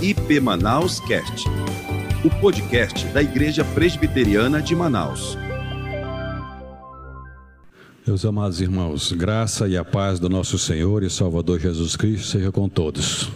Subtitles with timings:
[0.00, 1.48] IP Manaus Cast,
[2.24, 5.36] o podcast da Igreja Presbiteriana de Manaus.
[8.06, 12.52] Meus amados irmãos, graça e a paz do nosso Senhor e Salvador Jesus Cristo seja
[12.52, 13.28] com todos.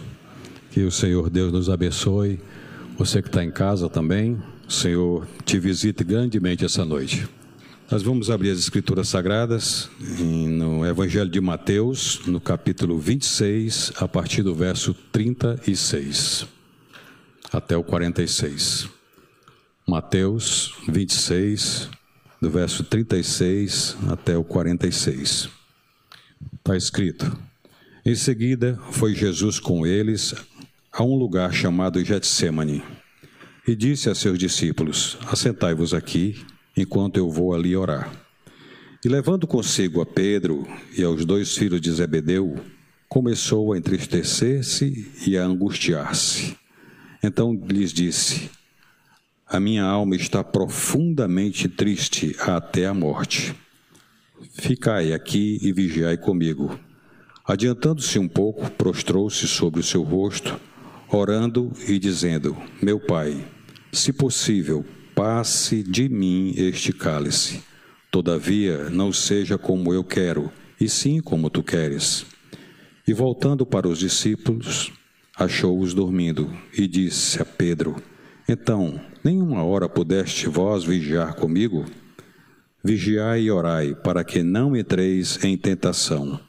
[0.71, 2.39] Que o Senhor Deus nos abençoe.
[2.97, 7.27] Você que está em casa também, o Senhor te visite grandemente essa noite.
[7.93, 14.41] Nós vamos abrir as Escrituras Sagradas no Evangelho de Mateus, no capítulo 26, a partir
[14.41, 16.47] do verso 36
[17.51, 18.89] até o 46.
[19.87, 21.87] Mateus 26,
[22.41, 25.47] do verso 36 até o 46.
[26.57, 27.31] Está escrito:
[28.03, 30.33] Em seguida foi Jesus com eles
[30.91, 32.81] a um lugar chamado Getsemane
[33.67, 36.43] e disse a seus discípulos: Assentai-vos aqui
[36.75, 38.11] enquanto eu vou ali orar.
[39.03, 40.65] E levando consigo a Pedro
[40.97, 42.55] e aos dois filhos de Zebedeu,
[43.09, 46.57] começou a entristecer-se e a angustiar-se.
[47.21, 48.49] Então lhes disse:
[49.45, 53.53] A minha alma está profundamente triste até a morte.
[54.53, 56.79] Ficai aqui e vigiai comigo.
[57.45, 60.59] Adiantando-se um pouco, prostrou-se sobre o seu rosto,
[61.09, 63.45] orando e dizendo: Meu pai,
[63.91, 64.85] se possível,
[65.15, 67.63] passe de mim este cálice.
[68.11, 72.25] Todavia, não seja como eu quero, e sim como tu queres.
[73.07, 74.91] E voltando para os discípulos,
[75.35, 77.95] achou-os dormindo, e disse a Pedro:
[78.47, 81.85] Então, nenhuma hora pudeste vós vigiar comigo?
[82.83, 86.39] Vigiai e orai, para que não entreis em tentação.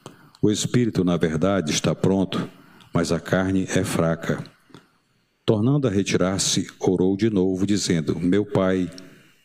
[0.43, 2.49] O espírito, na verdade, está pronto,
[2.93, 4.54] mas a carne é fraca.
[5.47, 8.91] Tornando a retirar-se, orou de novo, dizendo: Meu pai,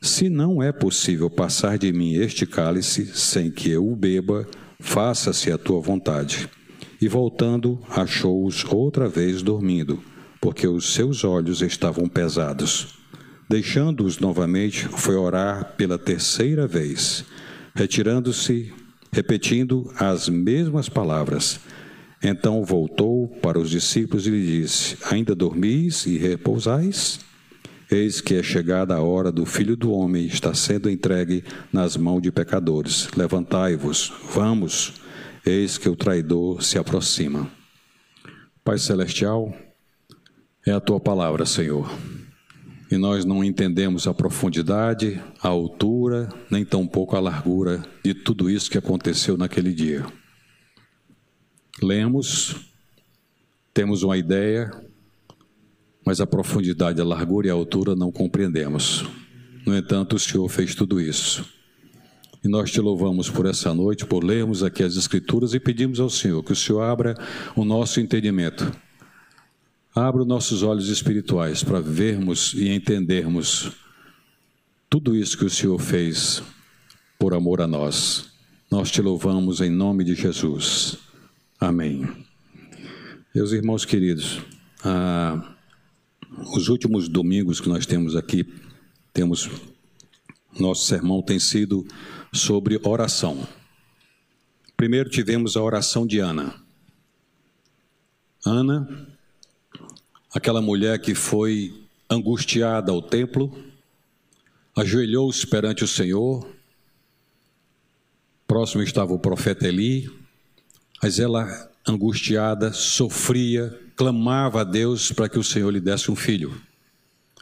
[0.02, 4.47] se não é possível passar de mim este cálice sem que eu o beba,
[4.80, 6.50] faça-se a tua vontade.
[7.02, 10.02] E voltando, achou-os outra vez dormindo,
[10.39, 13.00] porque os seus olhos estavam pesados.
[13.50, 17.26] Deixando-os novamente, foi orar pela terceira vez,
[17.76, 18.71] retirando-se,
[19.11, 21.60] repetindo as mesmas palavras.
[22.21, 27.19] Então voltou para os discípulos e lhe disse: Ainda dormis e repousais?
[27.91, 31.43] Eis que é chegada a hora do filho do homem, está sendo entregue
[31.73, 33.09] nas mãos de pecadores.
[33.17, 34.93] Levantai-vos, vamos,
[35.43, 37.49] eis que o traidor se aproxima.
[38.63, 39.51] Pai Celestial,
[40.67, 41.89] é a tua palavra, Senhor.
[42.91, 48.69] E nós não entendemos a profundidade, a altura, nem tampouco a largura de tudo isso
[48.69, 50.05] que aconteceu naquele dia.
[51.82, 52.56] Lemos,
[53.73, 54.72] temos uma ideia,
[56.06, 59.06] mas a profundidade, a largura e a altura não compreendemos.
[59.66, 61.45] No entanto, o Senhor fez tudo isso.
[62.44, 66.10] E nós te louvamos por essa noite, por lermos aqui as Escrituras e pedimos ao
[66.10, 67.17] Senhor que o Senhor abra
[67.56, 68.72] o nosso entendimento,
[69.94, 73.72] abra os nossos olhos espirituais para vermos e entendermos
[74.90, 76.42] tudo isso que o Senhor fez
[77.20, 78.30] por amor a nós.
[78.72, 81.08] Nós te louvamos em nome de Jesus.
[81.59, 82.08] Amém.
[83.36, 84.39] Meus irmãos queridos,
[84.81, 85.55] ah,
[86.55, 88.45] os últimos domingos que nós temos aqui,
[89.11, 89.49] temos
[90.58, 91.86] nosso sermão tem sido
[92.31, 93.45] sobre oração.
[94.77, 96.55] Primeiro tivemos a oração de Ana.
[98.45, 99.08] Ana,
[100.33, 101.73] aquela mulher que foi
[102.09, 103.53] angustiada ao templo,
[104.77, 106.49] ajoelhou-se perante o Senhor.
[108.48, 110.18] Próximo estava o profeta Eli,
[111.02, 116.61] mas ela, angustiada, sofria, clamava a Deus para que o Senhor lhe desse um filho,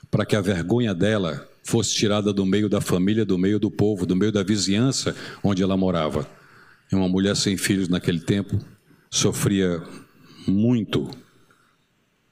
[0.09, 4.05] para que a vergonha dela fosse tirada do meio da família, do meio do povo,
[4.05, 6.27] do meio da vizinhança onde ela morava.
[6.91, 8.57] E uma mulher sem filhos naquele tempo
[9.11, 9.83] sofria
[10.47, 11.09] muito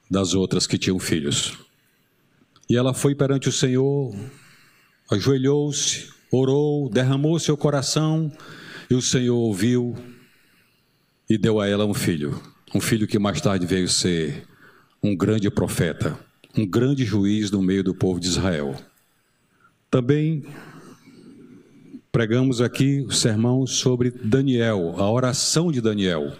[0.09, 1.57] das outras que tinham filhos.
[2.69, 4.16] E ela foi perante o Senhor,
[5.12, 8.31] ajoelhou-se, orou, derramou seu coração,
[8.90, 9.96] e o Senhor ouviu
[11.30, 12.40] e deu a ela um filho,
[12.74, 14.44] um filho que mais tarde veio ser
[15.01, 16.18] um grande profeta,
[16.57, 18.75] um grande juiz no meio do povo de Israel.
[19.89, 20.44] Também
[22.12, 26.33] pregamos aqui o sermão sobre Daniel, a oração de Daniel,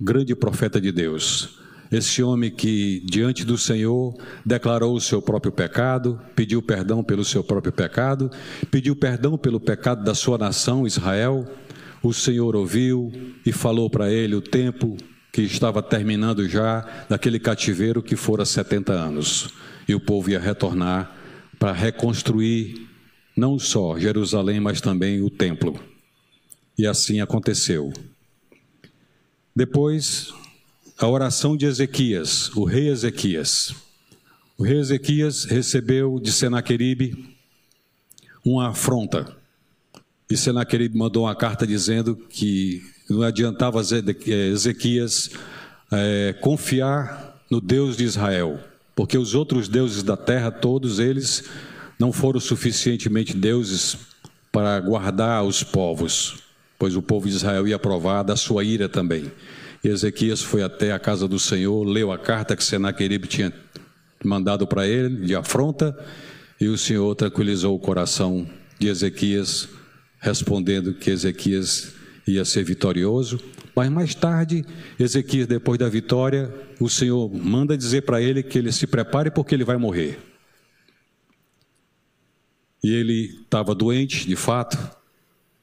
[0.00, 1.58] grande profeta de Deus.
[1.90, 4.14] Esse homem que, diante do Senhor,
[4.46, 8.30] declarou o seu próprio pecado, pediu perdão pelo seu próprio pecado,
[8.70, 11.44] pediu perdão pelo pecado da sua nação, Israel,
[12.02, 13.12] o Senhor ouviu
[13.44, 14.96] e falou para ele o tempo
[15.32, 19.50] que estava terminando já daquele cativeiro que fora 70 anos.
[19.86, 21.16] E o povo ia retornar
[21.58, 22.88] para reconstruir
[23.36, 25.78] não só Jerusalém, mas também o templo.
[26.76, 27.92] E assim aconteceu.
[29.54, 30.32] Depois,
[30.98, 33.74] a oração de Ezequias, o rei Ezequias.
[34.56, 37.36] O rei Ezequias recebeu de Senaqueribe
[38.44, 39.39] uma afronta.
[40.30, 45.30] E Senaqueribe mandou uma carta dizendo que não adiantava Ezequias
[45.90, 48.60] é, confiar no Deus de Israel,
[48.94, 51.44] porque os outros deuses da terra, todos eles,
[51.98, 53.96] não foram suficientemente deuses
[54.52, 56.38] para guardar os povos,
[56.78, 59.32] pois o povo de Israel ia provar da sua ira também.
[59.82, 63.52] E Ezequias foi até a casa do Senhor, leu a carta que Senaqueribe tinha
[64.24, 65.98] mandado para ele, de afronta,
[66.60, 68.46] e o Senhor tranquilizou o coração
[68.78, 69.68] de Ezequias,
[70.20, 71.94] respondendo que Ezequias
[72.26, 73.40] ia ser vitorioso.
[73.74, 74.64] Mas mais tarde,
[74.98, 79.54] Ezequias, depois da vitória, o Senhor manda dizer para ele que ele se prepare porque
[79.54, 80.18] ele vai morrer.
[82.82, 84.78] E ele estava doente, de fato,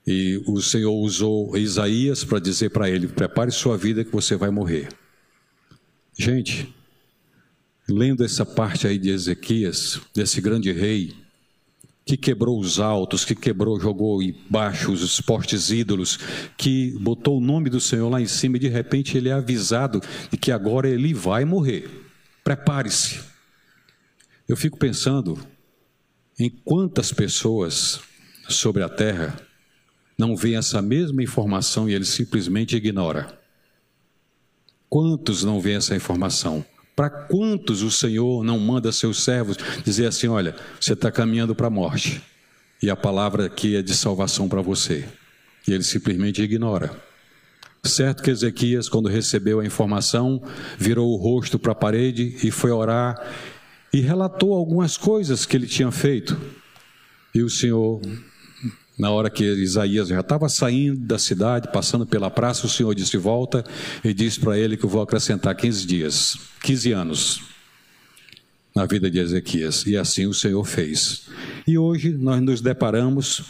[0.05, 4.49] e o Senhor usou Isaías para dizer para ele: prepare sua vida que você vai
[4.49, 4.87] morrer.
[6.17, 6.73] Gente,
[7.89, 11.13] lendo essa parte aí de Ezequias, desse grande rei,
[12.07, 16.17] que quebrou os altos, que quebrou, jogou embaixo os postes ídolos,
[16.57, 20.01] que botou o nome do Senhor lá em cima e de repente ele é avisado
[20.31, 21.89] de que agora ele vai morrer.
[22.45, 23.19] Prepare-se.
[24.47, 25.37] Eu fico pensando
[26.39, 27.99] em quantas pessoas
[28.47, 29.37] sobre a terra
[30.17, 33.37] não vê essa mesma informação e ele simplesmente ignora.
[34.87, 36.65] Quantos não vê essa informação?
[36.97, 39.55] Para quantos o Senhor não manda seus servos
[39.85, 42.19] dizer assim: olha, você está caminhando para a morte
[42.81, 45.07] e a palavra aqui é de salvação para você?
[45.67, 46.89] E ele simplesmente ignora.
[47.83, 50.41] Certo que Ezequias, quando recebeu a informação,
[50.75, 53.15] virou o rosto para a parede e foi orar
[53.93, 56.35] e relatou algumas coisas que ele tinha feito.
[57.31, 58.01] E o Senhor
[58.97, 63.17] na hora que Isaías já estava saindo da cidade, passando pela praça, o Senhor disse:
[63.17, 63.63] Volta
[64.03, 67.41] e disse para ele que eu vou acrescentar 15 dias, 15 anos
[68.75, 69.85] na vida de Ezequias.
[69.85, 71.27] E assim o Senhor fez.
[71.67, 73.43] E hoje nós nos deparamos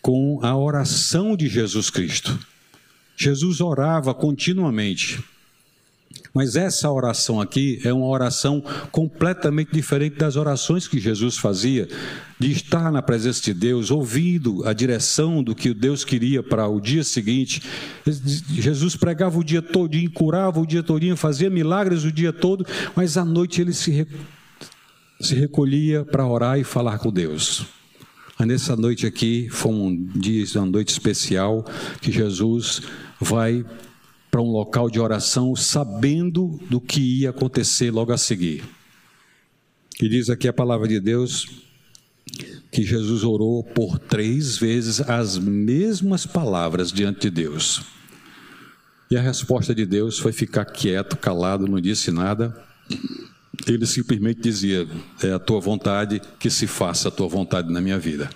[0.00, 2.38] com a oração de Jesus Cristo.
[3.16, 5.22] Jesus orava continuamente.
[6.34, 11.86] Mas essa oração aqui é uma oração completamente diferente das orações que Jesus fazia,
[12.38, 16.80] de estar na presença de Deus, ouvindo a direção do que Deus queria para o
[16.80, 17.62] dia seguinte.
[18.50, 23.18] Jesus pregava o dia todinho, curava o dia todinho, fazia milagres o dia todo, mas
[23.18, 24.06] à noite ele se,
[25.20, 27.66] se recolhia para orar e falar com Deus.
[28.40, 31.64] Nessa noite aqui foi um dia, uma noite especial
[32.00, 32.82] que Jesus
[33.20, 33.64] vai
[34.32, 38.64] para um local de oração sabendo do que ia acontecer logo a seguir.
[40.00, 41.46] E diz aqui a palavra de Deus
[42.70, 47.82] que Jesus orou por três vezes as mesmas palavras diante de Deus.
[49.10, 52.58] E a resposta de Deus foi ficar quieto, calado, não disse nada.
[53.66, 54.88] Ele simplesmente dizia:
[55.22, 58.30] É a tua vontade que se faça a tua vontade na minha vida.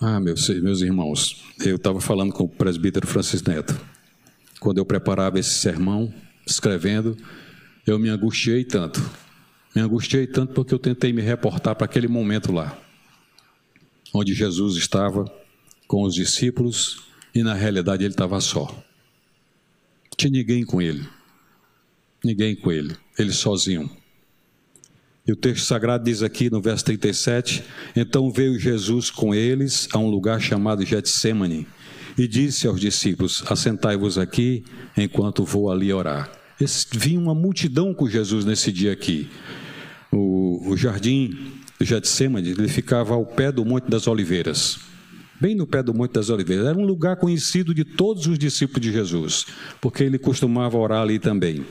[0.00, 3.74] Ah, meus, meus irmãos, eu estava falando com o presbítero Francis Neto
[4.58, 6.12] quando eu preparava esse sermão,
[6.46, 7.16] escrevendo,
[7.86, 9.00] eu me angustiei tanto.
[9.74, 12.76] Me angustiei tanto porque eu tentei me reportar para aquele momento lá,
[14.12, 15.24] onde Jesus estava
[15.86, 17.02] com os discípulos
[17.34, 18.84] e na realidade ele estava só.
[20.16, 21.06] Tinha ninguém com ele.
[22.24, 22.96] Ninguém com ele.
[23.16, 23.88] Ele sozinho.
[25.24, 27.62] E o texto sagrado diz aqui no verso 37:
[27.94, 31.66] Então veio Jesus com eles a um lugar chamado Getsemane
[32.18, 34.64] e disse aos discípulos: Assentai-vos aqui
[34.96, 36.30] enquanto vou ali orar.
[36.92, 39.30] Vinha uma multidão com Jesus nesse dia aqui.
[40.10, 44.80] O, o jardim do Getsemane ele ficava ao pé do Monte das Oliveiras,
[45.40, 46.66] bem no pé do Monte das Oliveiras.
[46.66, 49.46] Era um lugar conhecido de todos os discípulos de Jesus,
[49.80, 51.64] porque ele costumava orar ali também.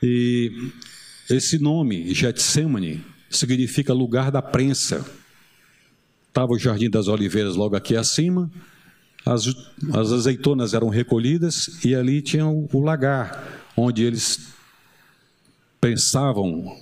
[0.00, 0.70] E
[1.28, 5.04] esse nome, Getsemane, significa lugar da prensa.
[6.28, 8.48] Estava o Jardim das Oliveiras logo aqui acima,
[9.24, 9.46] as,
[9.92, 14.50] as azeitonas eram recolhidas e ali tinha o, o lagar, onde eles
[15.80, 16.76] pensavam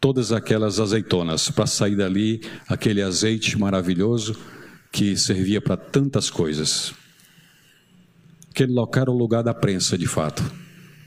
[0.00, 4.36] todas aquelas azeitonas para sair dali aquele azeite maravilhoso
[4.92, 6.94] que servia para tantas coisas.
[8.50, 10.42] Aquele local era o lugar da prensa, de fato.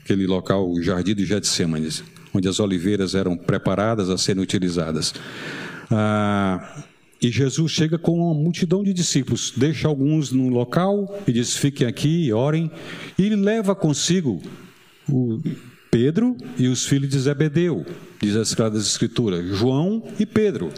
[0.04, 1.88] Aquele local, o jardim de Getsemane,
[2.32, 5.14] onde as oliveiras eram preparadas a serem utilizadas.
[5.90, 6.84] Ah,
[7.20, 11.86] e Jesus chega com uma multidão de discípulos, deixa alguns no local e diz: fiquem
[11.86, 12.70] aqui e orem.
[13.18, 14.40] E ele leva consigo
[15.08, 15.38] o
[15.90, 17.84] Pedro e os filhos de Zebedeu,
[18.20, 20.72] diz a Sagrada Escritura, João e Pedro,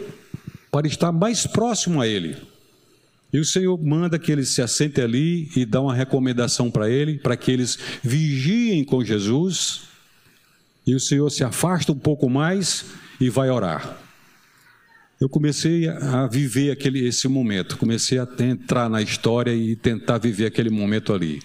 [0.70, 2.36] para estar mais próximo a ele.
[3.32, 7.18] E o Senhor manda que eles se assentem ali e dá uma recomendação para ele,
[7.18, 9.82] para que eles vigiem com Jesus
[10.86, 12.84] E o Senhor se afasta um pouco mais
[13.20, 13.96] e vai orar.
[15.22, 20.46] Eu comecei a viver aquele, esse momento, comecei a entrar na história e tentar viver
[20.46, 21.40] aquele momento ali.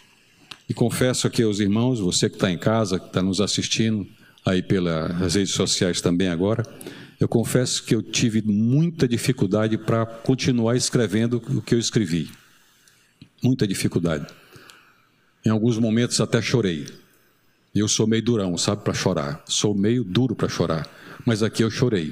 [0.68, 4.08] E confesso aqui aos irmãos, você que está em casa, que está nos assistindo,
[4.44, 6.64] aí pelas redes sociais também agora,
[7.20, 12.32] eu confesso que eu tive muita dificuldade para continuar escrevendo o que eu escrevi.
[13.44, 14.26] Muita dificuldade.
[15.46, 16.88] Em alguns momentos até chorei.
[17.76, 19.44] Eu sou meio durão, sabe, para chorar.
[19.46, 20.90] Sou meio duro para chorar.
[21.24, 22.12] Mas aqui eu chorei.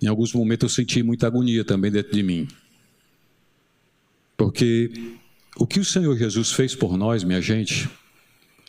[0.00, 2.48] Em alguns momentos eu senti muita agonia também dentro de mim.
[4.36, 4.90] Porque
[5.56, 7.88] o que o Senhor Jesus fez por nós, minha gente,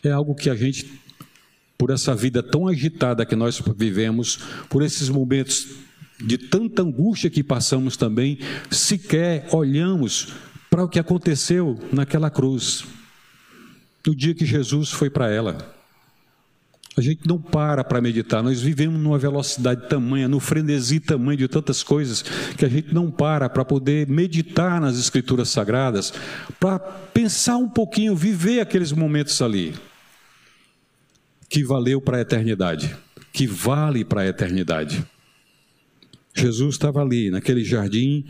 [0.04, 0.90] é algo que a gente,
[1.78, 4.38] por essa vida tão agitada que nós vivemos,
[4.70, 5.68] por esses momentos
[6.20, 8.40] de tanta angústia que passamos também,
[8.72, 10.34] sequer olhamos
[10.70, 12.86] para o que aconteceu naquela cruz,
[14.06, 15.77] no dia que Jesus foi para ela.
[16.98, 21.48] A gente não para para meditar, nós vivemos numa velocidade tamanha, no frenesi tamanho de
[21.48, 22.24] tantas coisas,
[22.58, 26.12] que a gente não para para poder meditar nas Escrituras Sagradas,
[26.60, 29.76] para pensar um pouquinho, viver aqueles momentos ali,
[31.48, 32.98] que valeu para a eternidade,
[33.32, 35.06] que vale para a eternidade.
[36.34, 38.26] Jesus estava ali, naquele jardim,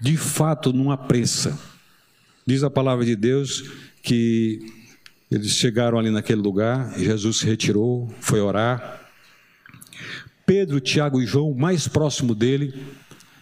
[0.00, 1.58] de fato, numa pressa.
[2.46, 3.68] Diz a palavra de Deus
[4.04, 4.81] que
[5.32, 9.00] eles chegaram ali naquele lugar, Jesus se retirou, foi orar.
[10.44, 12.74] Pedro, Tiago e João, mais próximo dele,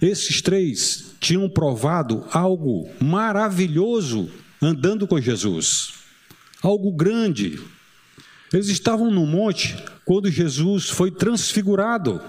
[0.00, 4.30] esses três tinham provado algo maravilhoso
[4.62, 5.94] andando com Jesus,
[6.62, 7.58] algo grande.
[8.52, 12.20] Eles estavam no monte quando Jesus foi transfigurado.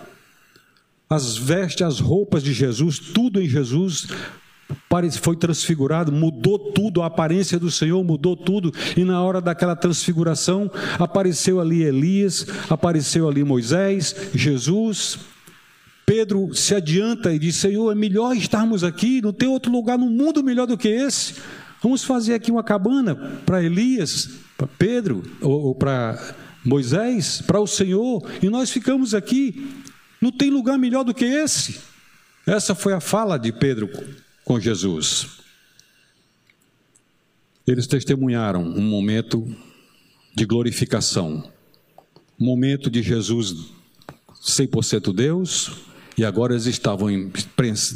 [1.07, 4.07] As vestes, as roupas de Jesus, tudo em Jesus
[5.19, 10.69] foi transfigurado, mudou tudo, a aparência do Senhor mudou tudo, e na hora daquela transfiguração
[10.99, 15.19] apareceu ali Elias, apareceu ali Moisés, Jesus.
[16.05, 20.09] Pedro se adianta e diz: Senhor, é melhor estarmos aqui, não tem outro lugar no
[20.09, 21.35] mundo melhor do que esse.
[21.81, 27.65] Vamos fazer aqui uma cabana para Elias, para Pedro, ou, ou para Moisés, para o
[27.65, 29.69] Senhor, e nós ficamos aqui.
[30.19, 31.79] Não tem lugar melhor do que esse.
[32.45, 33.89] Essa foi a fala de Pedro
[34.43, 35.39] com Jesus.
[37.65, 39.47] Eles testemunharam um momento
[40.35, 41.49] de glorificação,
[42.39, 43.71] um momento de Jesus
[44.41, 45.71] 100% Deus,
[46.17, 47.09] e agora eles estavam,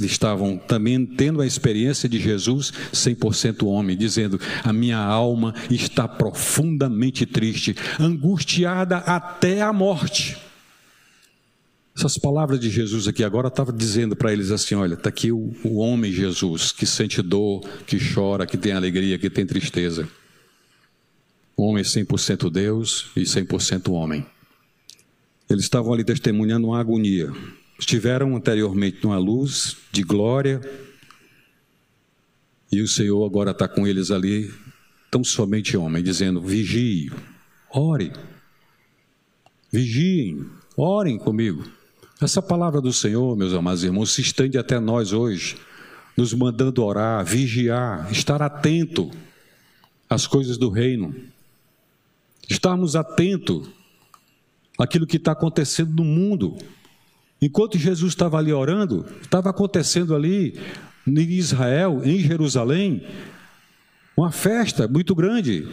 [0.01, 7.25] estavam também tendo a experiência de Jesus 100% homem, dizendo: A minha alma está profundamente
[7.25, 10.37] triste, angustiada até a morte.
[11.97, 15.55] Essas palavras de Jesus aqui agora estava dizendo para eles assim: olha, está aqui o,
[15.63, 20.07] o homem Jesus que sente dor, que chora, que tem alegria, que tem tristeza.
[21.55, 24.25] Homem 100% Deus e 100% homem.
[25.49, 27.31] Eles estavam ali testemunhando uma agonia.
[27.79, 30.59] Estiveram anteriormente numa luz de glória,
[32.69, 34.53] e o Senhor agora está com eles ali,
[35.09, 37.09] tão somente homem, dizendo: vigie,
[37.71, 38.11] ore,
[39.71, 41.74] vigiem, orem comigo.
[42.21, 45.57] Essa palavra do Senhor, meus amados irmãos, se estende até nós hoje,
[46.15, 49.11] nos mandando orar, vigiar, estar atento
[50.09, 51.13] às coisas do reino,
[52.49, 53.67] estarmos atentos
[54.79, 56.57] àquilo que está acontecendo no mundo.
[57.41, 60.57] Enquanto Jesus estava ali orando, estava acontecendo ali
[61.05, 63.05] em Israel, em Jerusalém,
[64.15, 65.67] uma festa muito grande.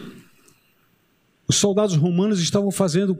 [1.47, 3.17] Os soldados romanos estavam fazendo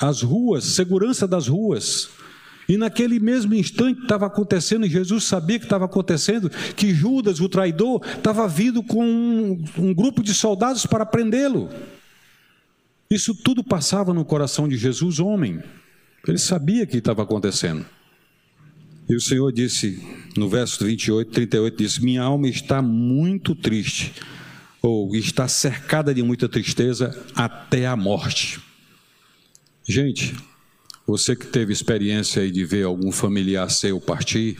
[0.00, 2.08] as ruas, segurança das ruas.
[2.68, 7.48] E naquele mesmo instante estava acontecendo, e Jesus sabia que estava acontecendo, que Judas, o
[7.48, 11.70] traidor, estava vindo com um, um grupo de soldados para prendê-lo.
[13.10, 15.62] Isso tudo passava no coração de Jesus, homem.
[16.26, 17.86] Ele sabia que estava acontecendo.
[19.08, 20.06] E o Senhor disse,
[20.36, 24.12] no verso 28, 38, disse: Minha alma está muito triste,
[24.82, 28.60] ou está cercada de muita tristeza até a morte.
[29.88, 30.36] Gente,
[31.08, 34.58] você que teve experiência de ver algum familiar seu partir,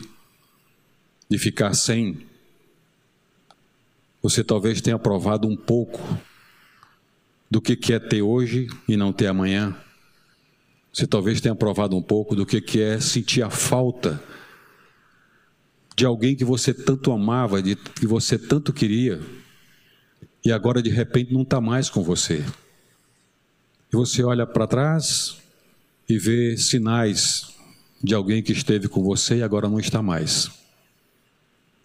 [1.29, 2.25] de ficar sem,
[4.19, 6.01] você talvez tenha provado um pouco
[7.51, 9.77] do que é ter hoje e não ter amanhã.
[10.91, 14.19] Você talvez tenha provado um pouco do que é sentir a falta
[15.95, 19.21] de alguém que você tanto amava, de que você tanto queria,
[20.43, 22.43] e agora de repente não está mais com você.
[23.93, 25.39] E você olha para trás
[26.09, 27.53] e vê sinais
[28.03, 30.49] de alguém que esteve com você e agora não está mais.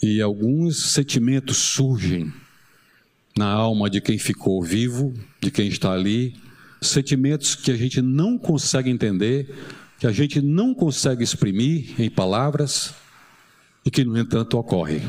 [0.03, 2.33] E alguns sentimentos surgem
[3.37, 5.13] na alma de quem ficou vivo,
[5.43, 6.35] de quem está ali,
[6.81, 9.53] sentimentos que a gente não consegue entender,
[9.99, 12.95] que a gente não consegue exprimir em palavras
[13.85, 15.03] e que, no entanto, ocorre.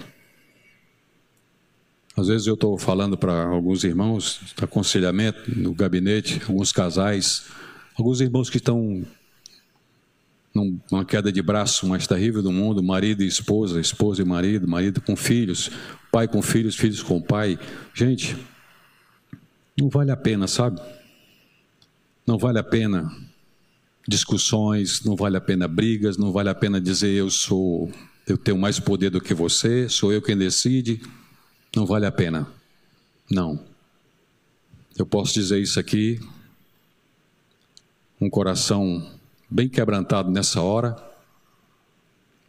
[2.18, 7.46] Às vezes eu estou falando para alguns irmãos, aconselhamento no gabinete, alguns casais,
[7.98, 9.06] alguns irmãos que estão
[10.54, 15.02] numa queda de braço mais terrível do mundo, marido e esposa, esposa e marido, marido
[15.02, 15.70] com filhos,
[16.12, 17.60] pai com filhos, filhos com pai.
[17.94, 18.38] Gente,
[19.78, 20.80] não vale a pena, sabe?
[22.26, 23.12] Não vale a pena
[24.08, 27.92] discussões, não vale a pena brigas, não vale a pena dizer eu sou,
[28.28, 31.02] eu tenho mais poder do que você, sou eu quem decide.
[31.76, 32.48] Não vale a pena.
[33.30, 33.60] Não.
[34.98, 36.20] Eu posso dizer isso aqui,
[38.20, 39.12] um coração
[39.50, 40.96] bem quebrantado nessa hora,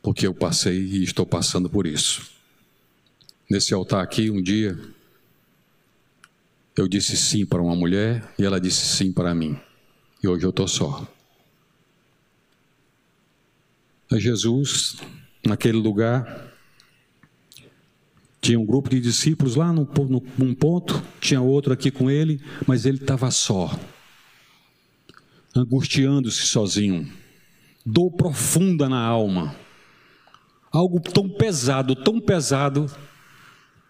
[0.02, 2.30] porque eu passei e estou passando por isso.
[3.50, 4.78] Nesse altar aqui, um dia,
[6.76, 9.58] eu disse sim para uma mulher e ela disse sim para mim.
[10.22, 11.06] E hoje eu estou só.
[14.10, 14.96] A Jesus,
[15.44, 16.52] naquele lugar,
[18.40, 19.86] tinha um grupo de discípulos lá num,
[20.38, 23.76] num ponto, tinha outro aqui com ele, mas ele estava só,
[25.56, 27.10] angustiando-se sozinho,
[27.84, 29.54] dor profunda na alma,
[30.70, 32.90] algo tão pesado, tão pesado,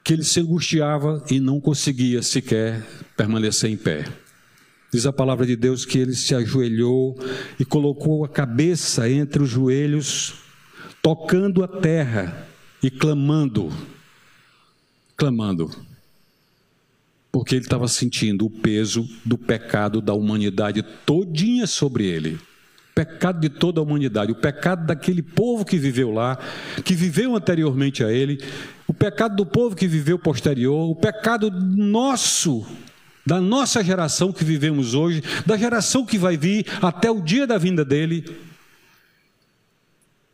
[0.04, 4.04] que ele se angustiava e não conseguia sequer permanecer em pé.
[4.92, 7.18] Diz a palavra de Deus que ele se ajoelhou
[7.58, 10.34] e colocou a cabeça entre os joelhos,
[11.02, 12.46] tocando a terra
[12.82, 13.72] e clamando
[15.16, 15.70] clamando,
[17.36, 22.38] porque ele estava sentindo o peso do pecado da humanidade todinha sobre ele.
[22.94, 26.38] Pecado de toda a humanidade, o pecado daquele povo que viveu lá,
[26.82, 28.42] que viveu anteriormente a ele,
[28.86, 32.66] o pecado do povo que viveu posterior, o pecado nosso,
[33.26, 37.58] da nossa geração que vivemos hoje, da geração que vai vir até o dia da
[37.58, 38.24] vinda dele.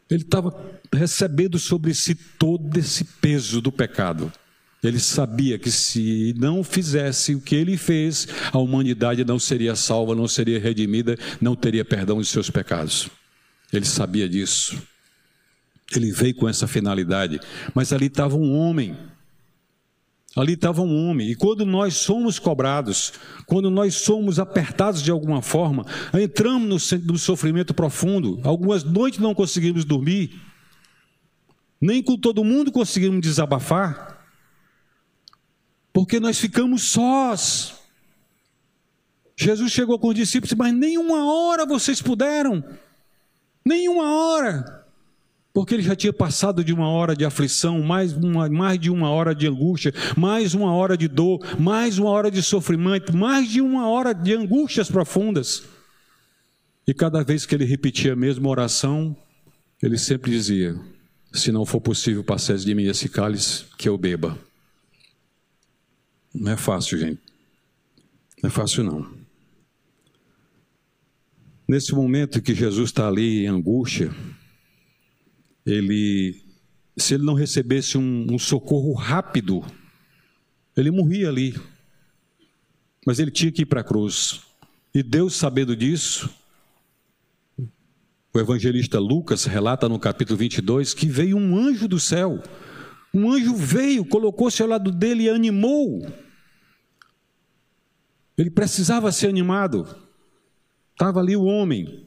[0.09, 0.54] Ele estava
[0.95, 4.32] recebendo sobre si todo esse peso do pecado.
[4.82, 10.14] Ele sabia que se não fizesse o que ele fez, a humanidade não seria salva,
[10.14, 13.08] não seria redimida, não teria perdão de seus pecados.
[13.73, 14.82] Ele sabia disso.
[15.95, 17.38] Ele veio com essa finalidade,
[17.75, 18.97] mas ali estava um homem.
[20.34, 23.12] Ali estava um homem, e quando nós somos cobrados,
[23.47, 29.34] quando nós somos apertados de alguma forma, entramos no, no sofrimento profundo, algumas noites não
[29.34, 30.40] conseguimos dormir,
[31.78, 34.11] nem com todo mundo conseguimos desabafar,
[35.93, 37.75] porque nós ficamos sós.
[39.37, 42.63] Jesus chegou com os discípulos, mas nenhuma hora vocês puderam,
[43.65, 44.87] nenhuma hora,
[45.52, 49.11] porque ele já tinha passado de uma hora de aflição, mais, uma, mais de uma
[49.11, 53.61] hora de angústia, mais uma hora de dor, mais uma hora de sofrimento, mais de
[53.61, 55.63] uma hora de angústias profundas.
[56.87, 59.17] E cada vez que ele repetia a mesma oração,
[59.83, 60.75] ele sempre dizia:
[61.33, 64.39] Se não for possível, passar de mim esse cálice, que eu beba.
[66.34, 67.21] Não é fácil, gente.
[68.42, 69.23] Não é fácil, não.
[71.68, 74.14] Nesse momento que Jesus está ali em angústia,
[75.64, 76.42] ele,
[76.97, 79.64] se ele não recebesse um, um socorro rápido,
[80.76, 81.54] ele morria ali.
[83.06, 84.40] Mas ele tinha que ir para a cruz.
[84.95, 86.28] E Deus, sabendo disso,
[88.34, 92.42] o evangelista Lucas relata no capítulo 22 que veio um anjo do céu.
[93.14, 96.06] Um anjo veio, colocou-se ao lado dele e animou.
[98.43, 99.87] Ele precisava ser animado.
[100.91, 102.07] Estava ali o homem,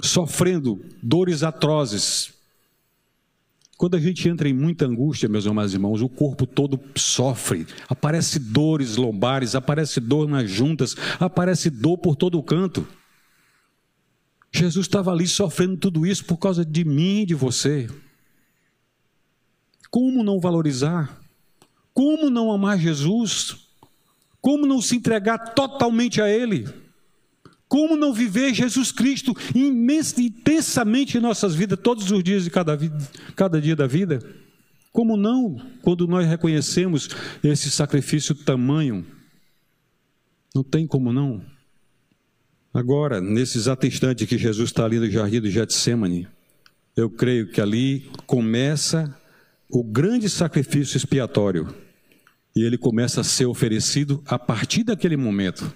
[0.00, 2.34] sofrendo dores atrozes.
[3.78, 7.64] Quando a gente entra em muita angústia, meus amados irmãos, o corpo todo sofre.
[7.88, 12.86] Aparece dores lombares, aparece dor nas juntas, aparece dor por todo o canto.
[14.52, 17.88] Jesus estava ali sofrendo tudo isso por causa de mim e de você.
[19.88, 21.20] Como não valorizar?
[21.94, 23.71] Como não amar Jesus?
[24.42, 26.68] Como não se entregar totalmente a Ele?
[27.68, 32.76] Como não viver Jesus Cristo imensa, intensamente em nossas vidas, todos os dias de cada,
[33.36, 34.18] cada dia da vida?
[34.92, 37.08] Como não, quando nós reconhecemos
[37.42, 39.06] esse sacrifício tamanho?
[40.54, 41.40] Não tem como não.
[42.74, 46.28] Agora, nesse exato instante que Jesus está ali no jardim do Getsemane,
[46.96, 49.16] eu creio que ali começa
[49.70, 51.74] o grande sacrifício expiatório
[52.54, 55.72] e ele começa a ser oferecido a partir daquele momento.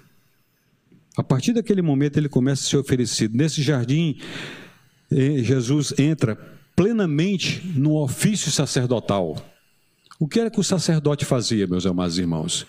[1.17, 3.35] A partir daquele momento ele começa a ser oferecido.
[3.35, 4.19] Nesse jardim,
[5.11, 6.35] eh, Jesus entra
[6.75, 9.35] plenamente no ofício sacerdotal.
[10.19, 12.67] O que era que o sacerdote fazia, meus amados irmãos?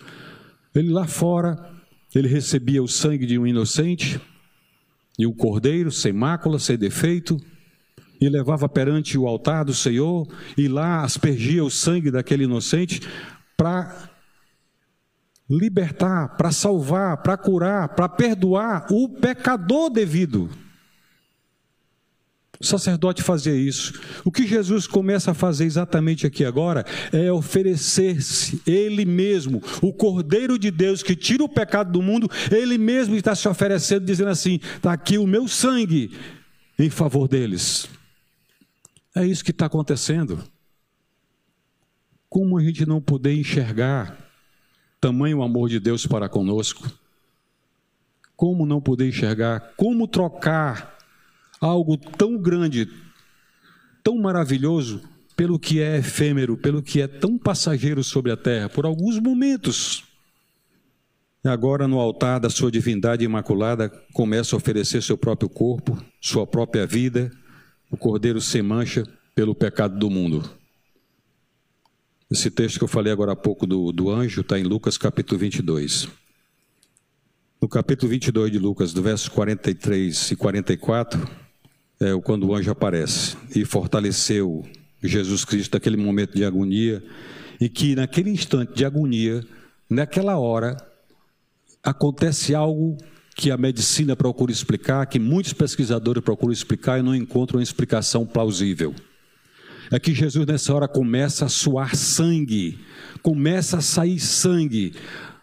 [0.75, 1.79] Ele lá fora
[2.14, 4.21] ele recebia o sangue de um inocente,
[5.18, 7.37] e um cordeiro sem mácula, sem defeito,
[8.21, 13.01] e levava perante o altar do Senhor, e lá aspergia o sangue daquele inocente
[13.59, 14.09] para
[15.51, 20.49] libertar, para salvar, para curar, para perdoar o pecador devido.
[22.61, 24.01] O sacerdote fazia isso.
[24.25, 30.59] O que Jesus começa a fazer exatamente aqui agora é oferecer-se, Ele mesmo, o Cordeiro
[30.59, 34.61] de Deus que tira o pecado do mundo, Ele mesmo está se oferecendo, dizendo assim:
[34.77, 36.16] está aqui o meu sangue
[36.79, 37.88] em favor deles.
[39.16, 40.44] É isso que está acontecendo.
[42.29, 44.17] Como a gente não poder enxergar
[45.01, 46.91] tamanho amor de Deus para conosco?
[48.37, 49.73] Como não poder enxergar?
[49.77, 50.97] Como trocar
[51.61, 52.88] algo tão grande,
[54.03, 55.03] tão maravilhoso,
[55.37, 60.05] pelo que é efêmero, pelo que é tão passageiro sobre a terra, por alguns momentos.
[61.45, 66.87] Agora, no altar da sua divindade imaculada, começa a oferecer seu próprio corpo, sua própria
[66.87, 67.31] vida,
[67.91, 70.58] o cordeiro sem mancha pelo pecado do mundo.
[72.31, 75.41] Esse texto que eu falei agora há pouco do, do anjo está em Lucas capítulo
[75.41, 76.09] 22.
[77.59, 81.27] No capítulo 22 de Lucas, do verso 43 e 44,
[81.99, 84.62] é quando o anjo aparece e fortaleceu
[85.03, 87.03] Jesus Cristo naquele momento de agonia,
[87.59, 89.43] e que naquele instante de agonia,
[89.88, 90.77] naquela hora,
[91.83, 92.99] acontece algo
[93.35, 98.27] que a medicina procura explicar, que muitos pesquisadores procuram explicar e não encontram uma explicação
[98.27, 98.95] plausível.
[99.90, 102.79] É que Jesus nessa hora começa a suar sangue,
[103.22, 104.94] começa a sair sangue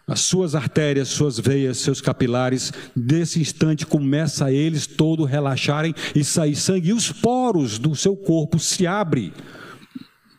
[0.06, 6.22] as suas artérias, suas veias, seus capilares, desse instante começa a eles todo relaxarem e
[6.22, 9.32] sair sangue, e os poros do seu corpo se abrem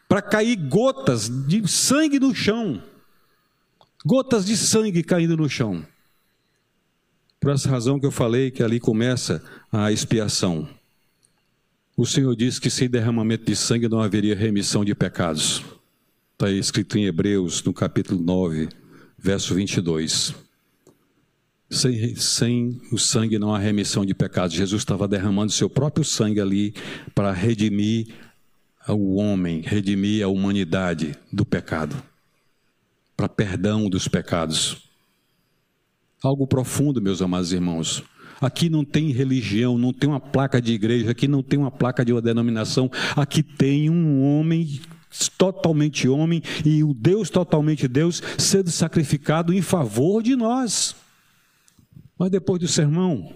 [0.08, 2.82] para cair gotas de sangue no chão.
[4.06, 5.86] Gotas de sangue caindo no chão.
[7.42, 10.68] Por essa razão que eu falei que ali começa a expiação.
[12.00, 15.64] O Senhor disse que sem derramamento de sangue não haveria remissão de pecados.
[16.34, 18.70] Está escrito em Hebreus, no capítulo 9,
[19.18, 20.36] verso 22.
[21.68, 24.56] Sem, sem o sangue não há remissão de pecados.
[24.56, 26.76] Jesus estava derramando seu próprio sangue ali
[27.16, 28.14] para redimir
[28.88, 31.96] o homem, redimir a humanidade do pecado,
[33.18, 34.88] para perdão dos pecados.
[36.22, 38.04] Algo profundo, meus amados irmãos.
[38.40, 42.06] Aqui não tem religião, não tem uma placa de igreja, aqui não tem uma placa
[42.06, 44.80] de uma denominação, aqui tem um homem
[45.38, 50.96] totalmente homem e o Deus totalmente Deus sendo sacrificado em favor de nós.
[52.18, 53.34] Mas depois do sermão,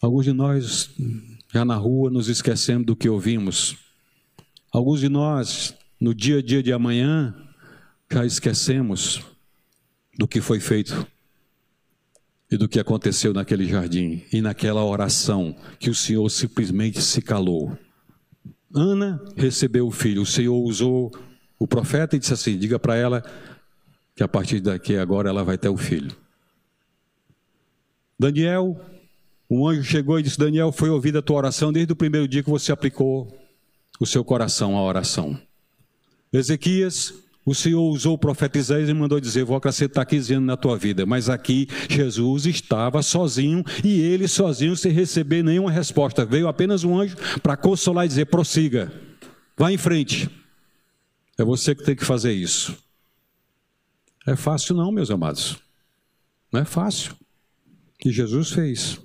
[0.00, 0.90] alguns de nós
[1.52, 3.76] já na rua nos esquecemos do que ouvimos.
[4.72, 7.34] Alguns de nós, no dia a dia de amanhã,
[8.10, 9.20] já esquecemos
[10.18, 11.06] do que foi feito
[12.54, 17.76] e do que aconteceu naquele jardim e naquela oração que o Senhor simplesmente se calou.
[18.74, 20.22] Ana recebeu o filho.
[20.22, 21.12] O Senhor usou
[21.58, 23.22] o profeta e disse assim: diga para ela
[24.14, 26.16] que a partir daqui agora ela vai ter o filho.
[28.18, 28.80] Daniel,
[29.48, 32.42] o anjo chegou e disse: Daniel, foi ouvida a tua oração desde o primeiro dia
[32.42, 33.36] que você aplicou
[34.00, 35.38] o seu coração à oração.
[36.32, 37.14] Ezequias,
[37.44, 40.78] o Senhor usou o profeta Isaías e mandou dizer: Vou acrescentar 15 anos na tua
[40.78, 41.04] vida.
[41.04, 46.24] Mas aqui Jesus estava sozinho e ele sozinho, sem receber nenhuma resposta.
[46.24, 48.90] Veio apenas um anjo para consolar e dizer: Prossiga,
[49.56, 50.30] vá em frente.
[51.36, 52.76] É você que tem que fazer isso.
[54.26, 55.58] É fácil, não, meus amados.
[56.50, 57.14] Não é fácil.
[57.98, 58.98] Que Jesus fez.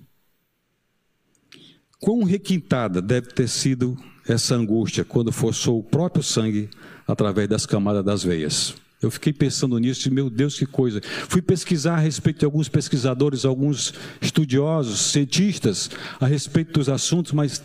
[1.99, 3.97] Quão requintada deve ter sido
[4.27, 6.69] essa angústia quando forçou o próprio sangue
[7.09, 8.75] através das camadas das veias.
[9.01, 11.01] Eu fiquei pensando nisso e, meu Deus, que coisa.
[11.27, 17.63] Fui pesquisar a respeito de alguns pesquisadores, alguns estudiosos, cientistas, a respeito dos assuntos, mas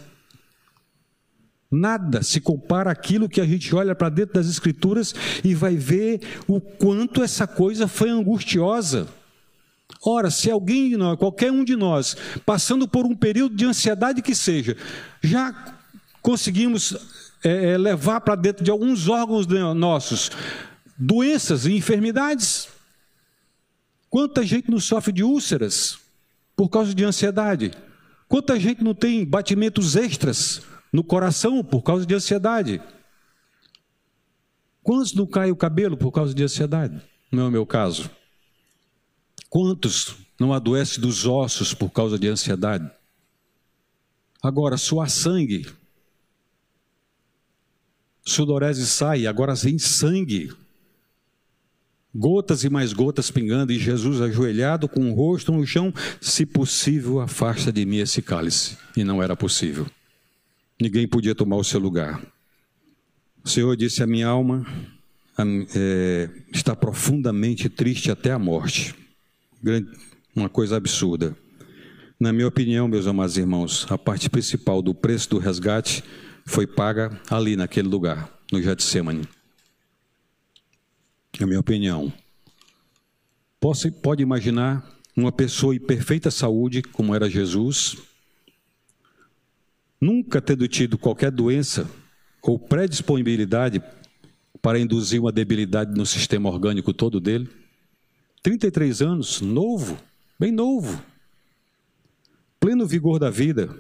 [1.71, 6.21] nada se compara àquilo que a gente olha para dentro das Escrituras e vai ver
[6.47, 9.09] o quanto essa coisa foi angustiosa.
[10.07, 14.23] Ora, se alguém de nós, qualquer um de nós, passando por um período de ansiedade
[14.23, 14.77] que seja,
[15.23, 15.77] já
[16.23, 16.97] conseguimos
[17.45, 20.31] é, é, levar para dentro de alguns órgãos nossos
[20.97, 22.69] doenças e enfermidades.
[24.09, 25.99] Quanta gente não sofre de úlceras
[26.57, 27.73] por causa de ansiedade?
[28.27, 32.81] Quanta gente não tem batimentos extras no coração por causa de ansiedade?
[34.83, 37.01] Quantos não cai o cabelo por causa de ansiedade?
[37.31, 38.11] Não é o meu caso.
[39.51, 42.91] Quantos não adoecem dos ossos por causa de ansiedade?
[44.43, 45.67] Agora, suar sangue
[48.25, 50.53] sudorese sai, agora vem sangue.
[52.15, 57.21] gotas e mais gotas pingando, e Jesus ajoelhado com o rosto no chão, se possível,
[57.21, 58.79] afasta de mim esse cálice.
[58.97, 59.87] E não era possível.
[60.81, 62.23] Ninguém podia tomar o seu lugar.
[63.45, 64.67] O Senhor disse: A minha alma
[65.75, 68.95] é, está profundamente triste até a morte.
[70.35, 71.37] Uma coisa absurda.
[72.19, 76.03] Na minha opinião, meus amados irmãos, a parte principal do preço do resgate
[76.45, 79.27] foi paga ali naquele lugar, no Getsemane.
[81.41, 82.13] Na minha opinião.
[83.59, 84.85] Posso, pode imaginar
[85.17, 87.97] uma pessoa em perfeita saúde, como era Jesus,
[90.01, 91.89] nunca tendo tido qualquer doença
[92.43, 93.83] ou predisponibilidade
[94.61, 97.49] para induzir uma debilidade no sistema orgânico todo dele.
[98.43, 99.99] 33 anos, novo,
[100.39, 101.03] bem novo,
[102.61, 103.75] pleno vigor da vida,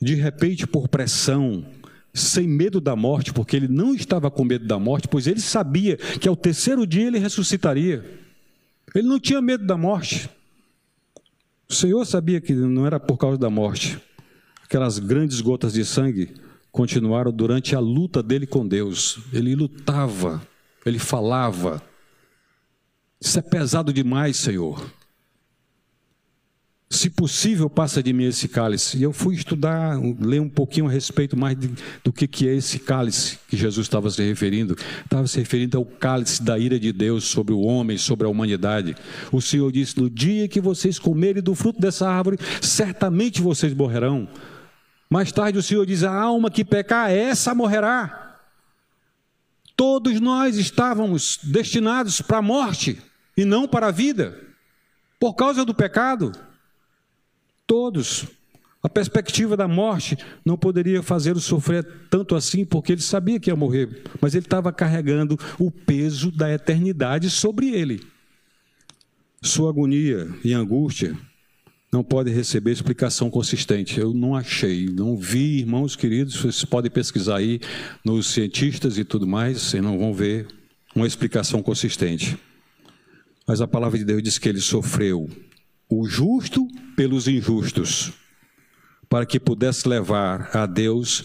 [0.00, 1.64] de repente, por pressão,
[2.12, 5.96] sem medo da morte, porque ele não estava com medo da morte, pois ele sabia
[5.96, 8.04] que ao terceiro dia ele ressuscitaria.
[8.94, 10.30] Ele não tinha medo da morte.
[11.68, 14.00] O Senhor sabia que não era por causa da morte.
[14.64, 16.34] Aquelas grandes gotas de sangue
[16.72, 19.18] continuaram durante a luta dele com Deus.
[19.32, 20.46] Ele lutava,
[20.84, 21.82] ele falava.
[23.20, 24.84] Isso é pesado demais, Senhor.
[26.88, 28.96] Se possível, passa de mim esse cálice.
[28.96, 31.68] E eu fui estudar, ler um pouquinho a respeito mais de,
[32.04, 34.76] do que, que é esse cálice que Jesus estava se referindo.
[35.04, 38.94] Estava se referindo ao cálice da ira de Deus sobre o homem, sobre a humanidade.
[39.32, 44.28] O Senhor disse: No dia que vocês comerem do fruto dessa árvore, certamente vocês morrerão.
[45.10, 48.38] Mais tarde o Senhor diz: A alma que pecar, essa morrerá.
[49.74, 52.96] Todos nós estávamos destinados para a morte
[53.36, 54.40] e não para a vida,
[55.18, 56.32] por causa do pecado.
[57.66, 58.26] Todos.
[58.82, 63.56] A perspectiva da morte não poderia fazê-lo sofrer tanto assim, porque ele sabia que ia
[63.56, 68.00] morrer, mas ele estava carregando o peso da eternidade sobre ele.
[69.42, 71.18] Sua agonia e angústia
[71.92, 73.98] não pode receber explicação consistente.
[73.98, 77.60] Eu não achei, não vi, irmãos queridos, vocês podem pesquisar aí
[78.04, 80.46] nos cientistas e tudo mais, vocês não vão ver
[80.94, 82.38] uma explicação consistente.
[83.46, 85.28] Mas a palavra de Deus diz que ele sofreu
[85.88, 88.12] o justo pelos injustos,
[89.08, 91.24] para que pudesse levar a Deus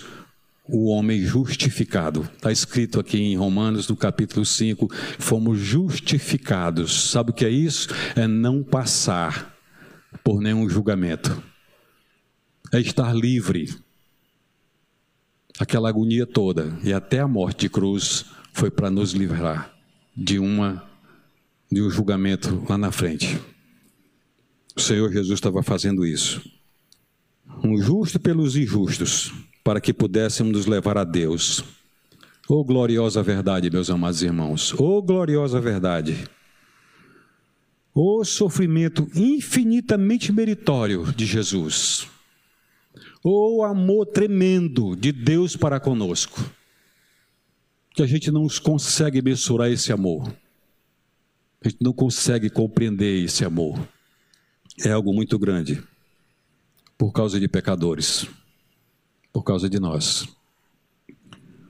[0.67, 2.29] o homem justificado.
[2.35, 4.87] Está escrito aqui em Romanos, no capítulo 5,
[5.19, 7.09] fomos justificados.
[7.11, 7.89] Sabe o que é isso?
[8.15, 9.53] É não passar
[10.23, 11.43] por nenhum julgamento.
[12.71, 13.73] É estar livre.
[15.59, 19.73] Aquela agonia toda e até a morte de cruz foi para nos livrar
[20.15, 20.89] de uma
[21.71, 23.39] de um julgamento lá na frente.
[24.75, 26.41] O Senhor Jesus estava fazendo isso.
[27.63, 31.63] Um justo pelos injustos, para que pudéssemos nos levar a Deus.
[32.47, 34.73] Oh gloriosa verdade, meus amados irmãos.
[34.79, 36.23] Oh gloriosa verdade.
[37.93, 42.07] Oh sofrimento infinitamente meritório de Jesus.
[43.23, 46.43] Oh amor tremendo de Deus para conosco.
[47.93, 50.33] Que a gente não consegue mensurar esse amor.
[51.63, 53.77] A gente não consegue compreender esse amor
[54.83, 55.81] é algo muito grande
[56.97, 58.27] por causa de pecadores,
[59.33, 60.27] por causa de nós.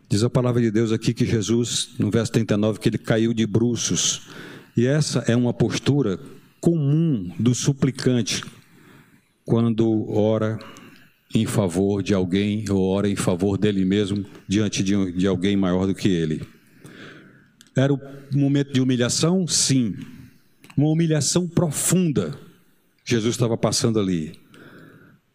[0.10, 3.45] Diz a palavra de Deus aqui que Jesus, no verso 39, que ele caiu de
[3.45, 4.28] bruços.
[4.76, 6.19] E essa é uma postura
[6.60, 8.43] comum do suplicante
[9.45, 10.60] quando ora
[11.34, 15.88] em favor de alguém ou ora em favor dele mesmo diante de, de alguém maior
[15.88, 16.45] do que ele.
[17.74, 18.00] Era o
[18.34, 19.47] momento de humilhação?
[19.47, 19.95] Sim.
[20.76, 22.38] Uma humilhação profunda
[23.03, 24.39] Jesus estava passando ali.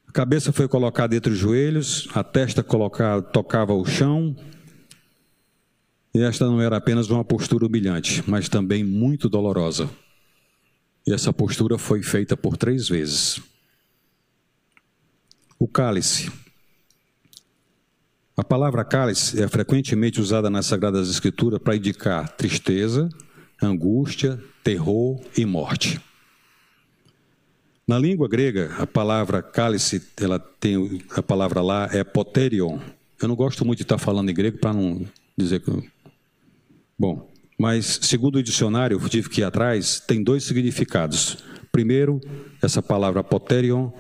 [0.08, 2.64] A cabeça foi colocada entre os joelhos, a testa
[3.32, 4.36] tocava o chão.
[6.14, 9.90] E esta não era apenas uma postura humilhante, mas também muito dolorosa.
[11.06, 13.40] E essa postura foi feita por três vezes.
[15.58, 16.32] O cálice.
[18.36, 23.08] A palavra cálice é frequentemente usada nas Sagradas Escrituras para indicar tristeza,
[23.62, 26.00] angústia, terror e morte.
[27.86, 32.80] Na língua grega, a palavra cálice, ela tem a palavra lá é poterion.
[33.22, 35.70] Eu não gosto muito de estar falando em grego para não dizer que
[36.98, 41.38] Bom, mas segundo o dicionário, eu tive que ir atrás, tem dois significados.
[41.70, 42.20] Primeiro,
[42.60, 43.90] essa palavra poterion,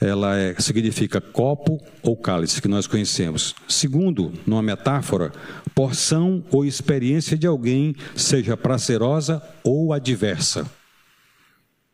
[0.00, 3.54] ela é, significa copo ou cálice, que nós conhecemos.
[3.66, 5.32] Segundo, numa metáfora,
[5.74, 10.68] porção ou experiência de alguém, seja prazerosa ou adversa.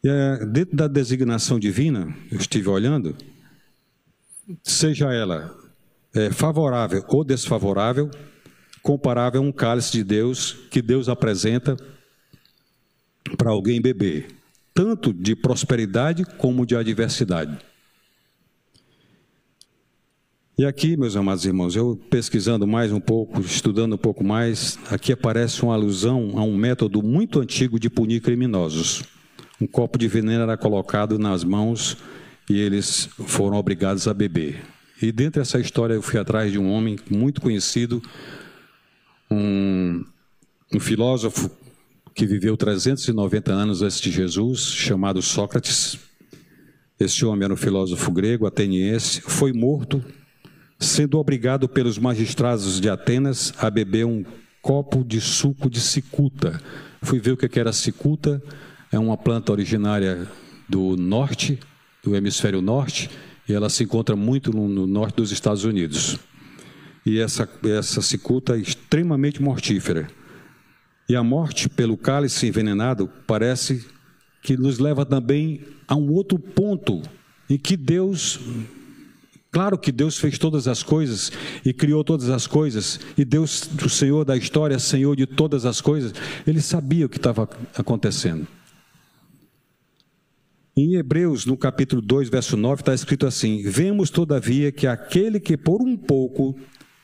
[0.09, 3.17] É, dentro da designação divina, eu estive olhando,
[4.63, 5.53] seja ela
[6.15, 8.09] é, favorável ou desfavorável,
[8.83, 11.77] comparável a um cálice de Deus que Deus apresenta
[13.37, 14.29] para alguém beber,
[14.73, 17.59] tanto de prosperidade como de adversidade.
[20.57, 25.13] E aqui, meus amados irmãos, eu pesquisando mais um pouco, estudando um pouco mais, aqui
[25.13, 29.16] aparece uma alusão a um método muito antigo de punir criminosos.
[29.61, 31.97] Um copo de veneno era colocado nas mãos
[32.49, 34.63] e eles foram obrigados a beber.
[35.01, 38.03] E dentro dessa história eu fui atrás de um homem muito conhecido,
[39.31, 40.05] um,
[40.73, 41.51] um filósofo
[42.15, 45.99] que viveu 390 anos antes de Jesus, chamado Sócrates.
[46.99, 50.03] Este homem era um filósofo grego, ateniense, foi morto
[50.79, 54.25] sendo obrigado pelos magistrados de Atenas a beber um
[54.61, 56.61] copo de suco de cicuta.
[57.03, 58.43] Fui ver o que era cicuta,
[58.97, 60.27] é uma planta originária
[60.67, 61.59] do norte,
[62.03, 63.11] do hemisfério norte,
[63.47, 66.19] e ela se encontra muito no, norte dos Estados Unidos.
[67.05, 70.09] E essa, essa cicuta é extremamente mortífera.
[71.09, 73.87] E a morte pelo cálice envenenado parece
[74.43, 77.03] que nos leva também a um outro ponto
[77.49, 78.41] em que Deus
[79.53, 81.33] Claro que Deus fez todas as coisas
[81.65, 85.81] e criou todas as coisas, e Deus, o Senhor da história, Senhor de todas as
[85.81, 86.13] coisas,
[86.47, 88.47] ele sabia o que estava acontecendo.
[90.79, 95.57] Em Hebreus, no capítulo 2, verso 9, está escrito assim: Vemos, todavia, que aquele que
[95.57, 96.55] por um pouco,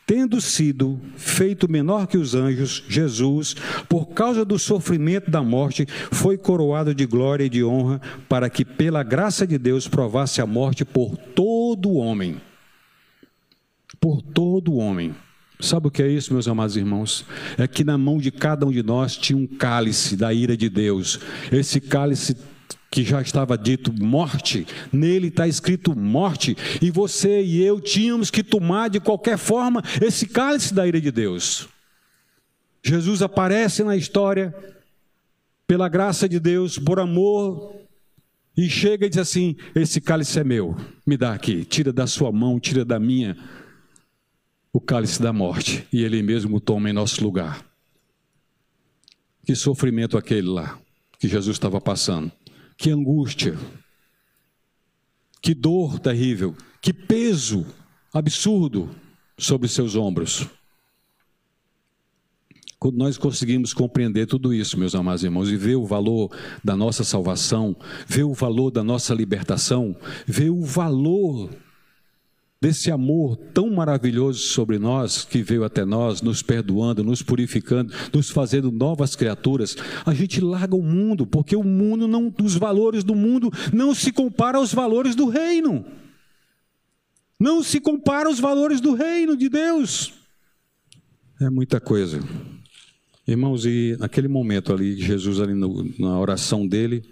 [0.06, 3.56] tendo sido feito menor que os anjos, Jesus,
[3.88, 8.62] por causa do sofrimento da morte, foi coroado de glória e de honra, para que,
[8.62, 12.42] pela graça de Deus, provasse a morte por todo homem.
[13.98, 15.14] Por todo homem.
[15.58, 17.24] Sabe o que é isso, meus amados irmãos?
[17.56, 20.68] É que na mão de cada um de nós tinha um cálice da ira de
[20.68, 21.20] Deus.
[21.50, 22.36] Esse cálice
[22.90, 28.42] que já estava dito morte, nele está escrito morte, e você e eu tínhamos que
[28.42, 31.68] tomar de qualquer forma esse cálice da ira de Deus.
[32.84, 34.54] Jesus aparece na história,
[35.66, 37.76] pela graça de Deus, por amor,
[38.56, 42.30] e chega e diz assim: Esse cálice é meu, me dá aqui, tira da sua
[42.30, 43.36] mão, tira da minha,
[44.72, 47.64] o cálice da morte, e ele mesmo toma em nosso lugar.
[49.44, 50.78] Que sofrimento aquele lá
[51.18, 52.32] que Jesus estava passando.
[52.82, 53.56] Que angústia,
[55.40, 57.64] que dor terrível, que peso
[58.12, 58.90] absurdo
[59.38, 60.48] sobre seus ombros.
[62.80, 67.04] Quando nós conseguimos compreender tudo isso, meus amados irmãos, e ver o valor da nossa
[67.04, 69.94] salvação, ver o valor da nossa libertação,
[70.26, 71.50] ver o valor
[72.62, 78.30] desse amor tão maravilhoso sobre nós, que veio até nós, nos perdoando, nos purificando, nos
[78.30, 83.16] fazendo novas criaturas, a gente larga o mundo, porque o mundo não, os valores do
[83.16, 85.84] mundo não se compara aos valores do reino.
[87.36, 90.12] Não se compara aos valores do reino de Deus.
[91.40, 92.20] É muita coisa.
[93.26, 97.02] Irmãos, e naquele momento ali, Jesus ali no, na oração dele,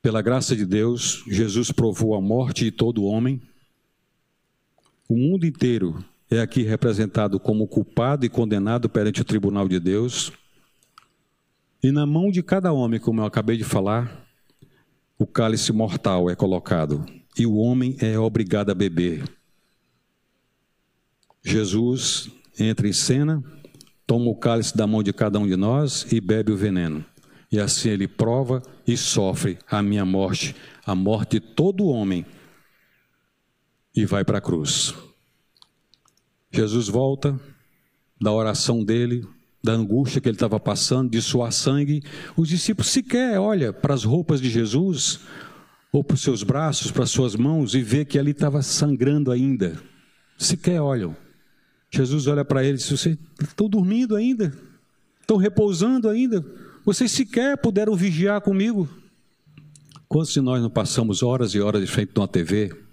[0.00, 3.38] pela graça de Deus, Jesus provou a morte de todo homem
[5.08, 10.32] o mundo inteiro é aqui representado como culpado e condenado perante o tribunal de Deus.
[11.82, 14.26] E na mão de cada homem, como eu acabei de falar,
[15.18, 17.04] o cálice mortal é colocado
[17.38, 19.24] e o homem é obrigado a beber.
[21.42, 23.44] Jesus entra em cena,
[24.06, 27.04] toma o cálice da mão de cada um de nós e bebe o veneno.
[27.52, 32.24] E assim ele prova e sofre a minha morte, a morte de todo homem
[33.94, 34.94] e vai para a cruz.
[36.50, 37.38] Jesus volta
[38.20, 39.26] da oração dele,
[39.62, 42.02] da angústia que ele estava passando, de suar sangue.
[42.36, 45.20] Os discípulos sequer olham para as roupas de Jesus,
[45.92, 49.30] ou para os seus braços, para as suas mãos, e vê que ali estava sangrando
[49.30, 49.80] ainda.
[50.36, 51.16] Sequer olham.
[51.90, 54.52] Jesus olha para eles e diz: Vocês estão dormindo ainda?
[55.20, 56.44] Estão repousando ainda?
[56.84, 58.88] Vocês sequer puderam vigiar comigo?
[60.08, 62.83] Quantos de nós não passamos horas e horas de frente de uma TV,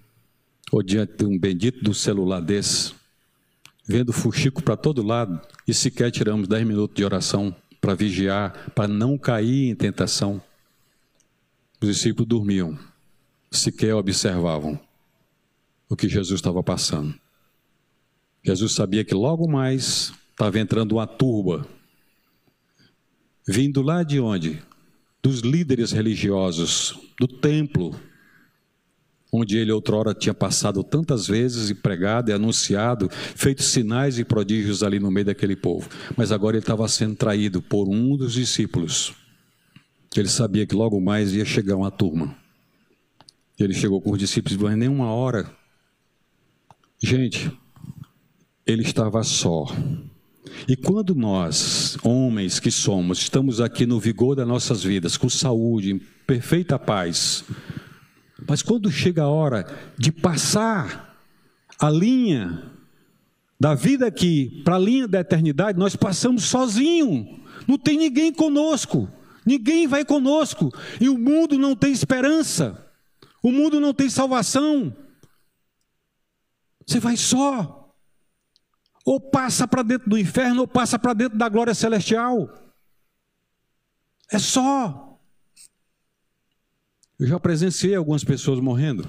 [0.72, 2.94] ou diante de um bendito do celular desse,
[3.86, 8.88] vendo fuxico para todo lado e sequer tiramos dez minutos de oração para vigiar, para
[8.88, 10.42] não cair em tentação.
[11.82, 12.78] Os discípulos dormiam,
[13.52, 14.80] sequer observavam
[15.90, 17.14] o que Jesus estava passando.
[18.44, 21.68] Jesus sabia que logo mais estava entrando uma turba,
[23.48, 24.62] vindo lá de onde?
[25.22, 28.00] Dos líderes religiosos, do templo,
[29.32, 34.84] onde ele outrora tinha passado tantas vezes e pregado e anunciado, feito sinais e prodígios
[34.84, 35.90] ali no meio daquele povo.
[36.18, 39.14] Mas agora ele estava sendo traído por um dos discípulos.
[40.16, 42.36] Ele sabia que logo mais ia chegar uma turma.
[43.58, 45.50] Ele chegou com os discípulos disse: nem uma hora.
[47.02, 47.52] Gente,
[48.66, 49.66] ele estava só.
[50.68, 55.92] E quando nós, homens que somos, estamos aqui no vigor das nossas vidas, com saúde,
[55.92, 57.46] em perfeita paz,
[58.48, 59.66] mas quando chega a hora
[59.98, 61.18] de passar
[61.80, 62.72] a linha
[63.60, 69.08] da vida aqui para a linha da eternidade, nós passamos sozinho, não tem ninguém conosco,
[69.46, 72.88] ninguém vai conosco, e o mundo não tem esperança,
[73.44, 74.96] o mundo não tem salvação.
[76.86, 77.94] Você vai só.
[79.06, 82.50] Ou passa para dentro do inferno, ou passa para dentro da glória celestial.
[84.32, 85.11] É só.
[87.22, 89.08] Eu já presenciei algumas pessoas morrendo.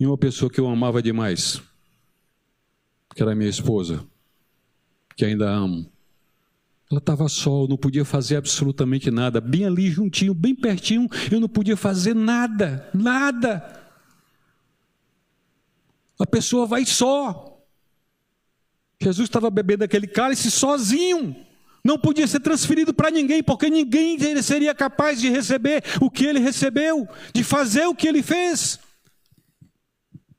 [0.00, 1.60] E uma pessoa que eu amava demais,
[3.14, 4.02] que era minha esposa,
[5.14, 5.86] que ainda amo.
[6.90, 9.38] Ela estava só, eu não podia fazer absolutamente nada.
[9.38, 13.78] Bem ali juntinho, bem pertinho, eu não podia fazer nada, nada.
[16.18, 17.62] A pessoa vai só.
[18.98, 21.36] Jesus estava bebendo aquele cálice sozinho.
[21.88, 26.38] Não podia ser transferido para ninguém, porque ninguém seria capaz de receber o que ele
[26.38, 28.78] recebeu, de fazer o que ele fez.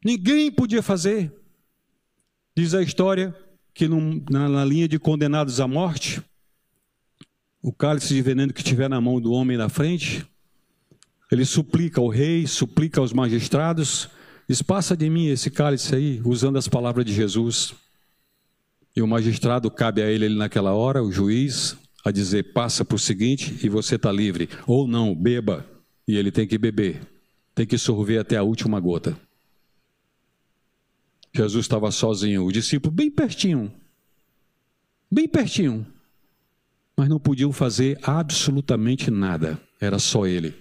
[0.06, 1.34] Ninguém podia fazer.
[2.56, 3.36] Diz a história
[3.74, 6.22] que num, na, na linha de condenados à morte,
[7.64, 10.24] o cálice de veneno que tiver na mão do homem na frente,
[11.32, 14.08] ele suplica ao rei, suplica aos magistrados,
[14.48, 17.74] diz: passa de mim esse cálice aí, usando as palavras de Jesus.
[19.00, 22.98] E o magistrado cabe a ele, ele naquela hora, o juiz, a dizer: passa para
[22.98, 24.50] o seguinte e você está livre.
[24.68, 25.66] Ou não, beba.
[26.06, 27.00] E ele tem que beber,
[27.56, 29.18] tem que sorver até a última gota.
[31.34, 33.72] Jesus estava sozinho, o discípulo bem pertinho,
[35.10, 35.88] bem pertinho,
[36.98, 40.54] mas não podiam fazer absolutamente nada, era só ele.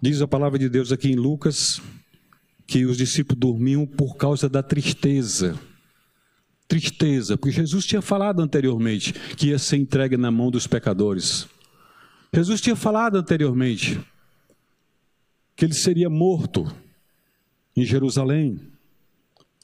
[0.00, 1.82] Diz a palavra de Deus aqui em Lucas
[2.68, 5.58] que os discípulos dormiam por causa da tristeza
[6.68, 11.48] tristeza, porque Jesus tinha falado anteriormente que ia ser entregue na mão dos pecadores.
[12.32, 14.00] Jesus tinha falado anteriormente
[15.54, 16.70] que ele seria morto
[17.74, 18.60] em Jerusalém.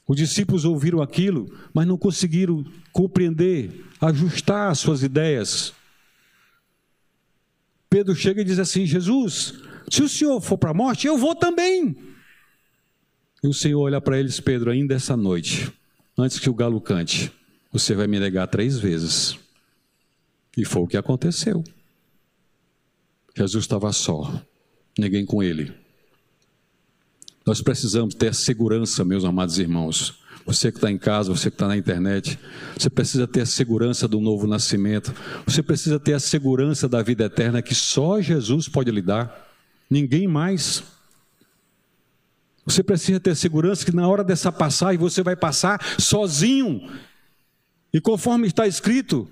[0.07, 5.73] Os discípulos ouviram aquilo, mas não conseguiram compreender, ajustar suas ideias.
[7.89, 9.53] Pedro chega e diz assim: Jesus,
[9.89, 11.95] se o senhor for para a morte, eu vou também.
[13.43, 15.71] E o Senhor olha para eles, Pedro, ainda essa noite
[16.17, 17.31] antes que o galo cante,
[17.71, 19.37] você vai me negar três vezes.
[20.55, 21.63] E foi o que aconteceu.
[23.35, 24.41] Jesus estava só,
[24.97, 25.73] ninguém com ele.
[27.45, 30.21] Nós precisamos ter segurança, meus amados irmãos.
[30.45, 32.37] Você que está em casa, você que está na internet,
[32.77, 35.13] você precisa ter a segurança do novo nascimento.
[35.45, 39.49] Você precisa ter a segurança da vida eterna que só Jesus pode lhe dar.
[39.89, 40.83] Ninguém mais.
[42.65, 46.89] Você precisa ter segurança que na hora dessa passagem você vai passar sozinho.
[47.93, 49.27] E conforme está escrito,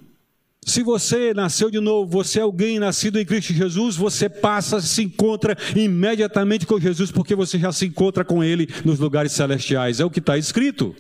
[0.64, 5.02] se você nasceu de novo, você é alguém nascido em Cristo Jesus, você passa, se
[5.02, 10.00] encontra imediatamente com Jesus, porque você já se encontra com Ele nos lugares celestiais.
[10.00, 10.96] É o que está escrito.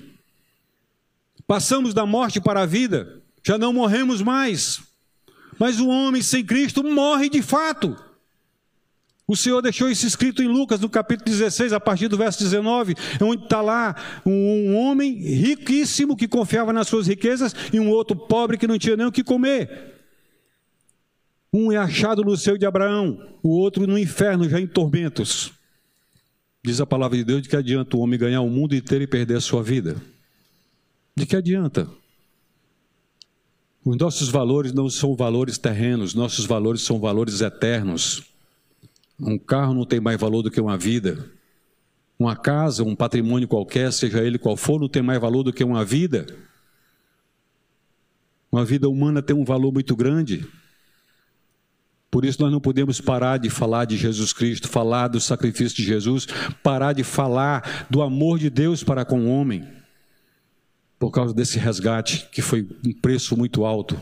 [1.45, 4.81] Passamos da morte para a vida, já não morremos mais.
[5.59, 7.95] Mas o homem sem Cristo morre de fato.
[9.31, 12.95] O Senhor deixou isso escrito em Lucas, no capítulo 16, a partir do verso 19,
[13.21, 18.57] onde está lá um homem riquíssimo que confiava nas suas riquezas e um outro pobre
[18.57, 19.93] que não tinha nem o que comer.
[21.53, 25.53] Um é achado no seio de Abraão, o outro no inferno, já em tormentos.
[26.61, 29.07] Diz a palavra de Deus de que adianta o homem ganhar o mundo inteiro e
[29.07, 29.95] perder a sua vida.
[31.15, 31.89] De que adianta?
[33.85, 38.29] Os nossos valores não são valores terrenos, nossos valores são valores eternos.
[39.21, 41.29] Um carro não tem mais valor do que uma vida.
[42.17, 45.63] Uma casa, um patrimônio qualquer, seja ele qual for, não tem mais valor do que
[45.63, 46.25] uma vida.
[48.51, 50.47] Uma vida humana tem um valor muito grande.
[52.09, 55.83] Por isso nós não podemos parar de falar de Jesus Cristo, falar do sacrifício de
[55.83, 56.27] Jesus,
[56.61, 59.65] parar de falar do amor de Deus para com o homem,
[60.99, 64.01] por causa desse resgate que foi um preço muito alto.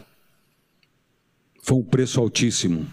[1.62, 2.88] Foi um preço altíssimo.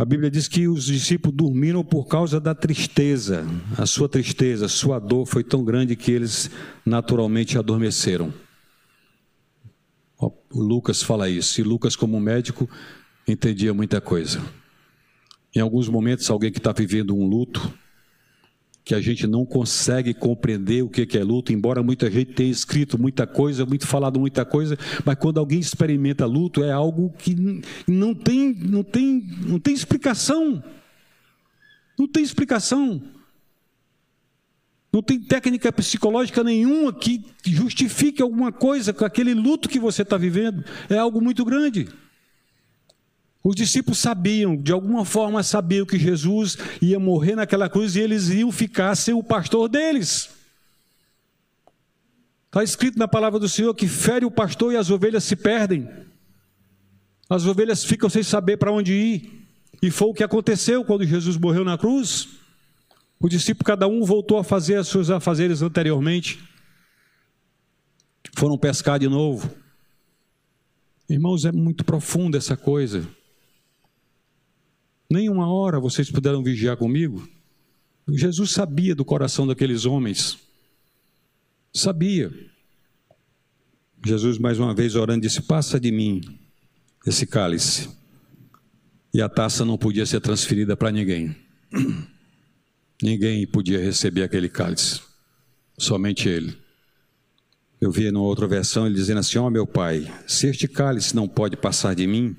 [0.00, 3.46] A Bíblia diz que os discípulos dormiram por causa da tristeza.
[3.76, 6.50] A sua tristeza, a sua dor foi tão grande que eles
[6.86, 8.32] naturalmente adormeceram.
[10.18, 10.32] O
[10.62, 11.60] Lucas fala isso.
[11.60, 12.66] E Lucas, como médico,
[13.28, 14.40] entendia muita coisa.
[15.54, 17.70] Em alguns momentos, alguém que está vivendo um luto,
[18.90, 23.00] que a gente não consegue compreender o que é luto, embora muita gente tenha escrito
[23.00, 28.12] muita coisa, muito falado muita coisa, mas quando alguém experimenta luto é algo que não
[28.12, 30.60] tem, não tem, não tem explicação.
[31.96, 33.00] Não tem explicação.
[34.92, 40.16] Não tem técnica psicológica nenhuma que justifique alguma coisa com aquele luto que você está
[40.16, 40.64] vivendo.
[40.88, 41.86] É algo muito grande.
[43.42, 48.28] Os discípulos sabiam, de alguma forma sabiam que Jesus ia morrer naquela cruz e eles
[48.28, 50.28] iam ficar sem o pastor deles.
[52.46, 55.88] Está escrito na palavra do Senhor que fere o pastor e as ovelhas se perdem.
[57.30, 59.46] As ovelhas ficam sem saber para onde ir.
[59.80, 62.28] E foi o que aconteceu quando Jesus morreu na cruz.
[63.18, 66.42] O discípulo, cada um, voltou a fazer as suas afazeres anteriormente.
[68.36, 69.50] Foram pescar de novo.
[71.08, 73.06] Irmãos, é muito profunda essa coisa.
[75.10, 77.28] Nem uma hora vocês puderam vigiar comigo.
[78.08, 80.38] Jesus sabia do coração daqueles homens.
[81.74, 82.32] Sabia.
[84.04, 86.20] Jesus, mais uma vez orando, disse: Passa de mim
[87.04, 87.88] esse cálice.
[89.12, 91.34] E a taça não podia ser transferida para ninguém.
[93.02, 95.00] Ninguém podia receber aquele cálice.
[95.78, 96.56] Somente ele.
[97.80, 101.16] Eu vi numa outra versão ele dizendo assim: Ó oh, meu pai, se este cálice
[101.16, 102.36] não pode passar de mim,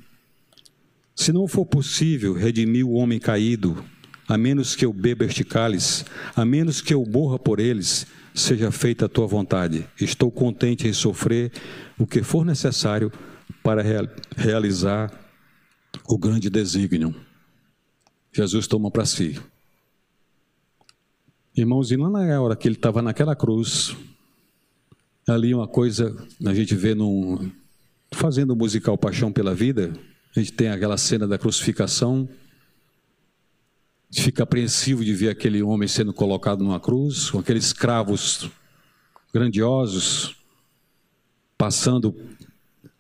[1.16, 3.84] se não for possível redimir o homem caído,
[4.28, 6.06] a menos que eu beba este cálice,
[6.36, 9.88] a menos que eu morra por eles, seja feita a tua vontade.
[10.00, 11.52] Estou contente em sofrer
[12.00, 13.12] o que for necessário
[13.62, 13.84] para
[14.36, 15.12] realizar
[16.08, 17.14] o grande desígnio.
[18.32, 19.40] Jesus toma para si.
[21.56, 23.96] Irmãos, e lá na hora que ele estava naquela cruz,
[25.28, 27.52] ali uma coisa a gente vê num,
[28.14, 29.94] fazendo o musical Paixão pela Vida,
[30.36, 32.28] a gente tem aquela cena da crucificação,
[34.12, 38.50] fica apreensivo de ver aquele homem sendo colocado numa cruz, com aqueles cravos
[39.34, 40.36] grandiosos
[41.58, 42.16] passando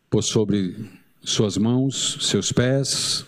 [0.10, 0.90] por sobre
[1.24, 3.26] suas mãos, seus pés.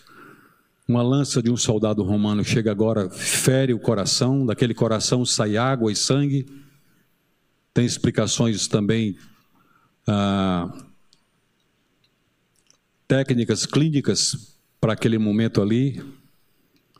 [0.88, 5.92] Uma lança de um soldado romano chega agora, fere o coração, daquele coração sai água
[5.92, 6.46] e sangue.
[7.74, 9.18] Tem explicações também
[10.06, 10.72] ah,
[13.08, 16.04] técnicas clínicas para aquele momento ali,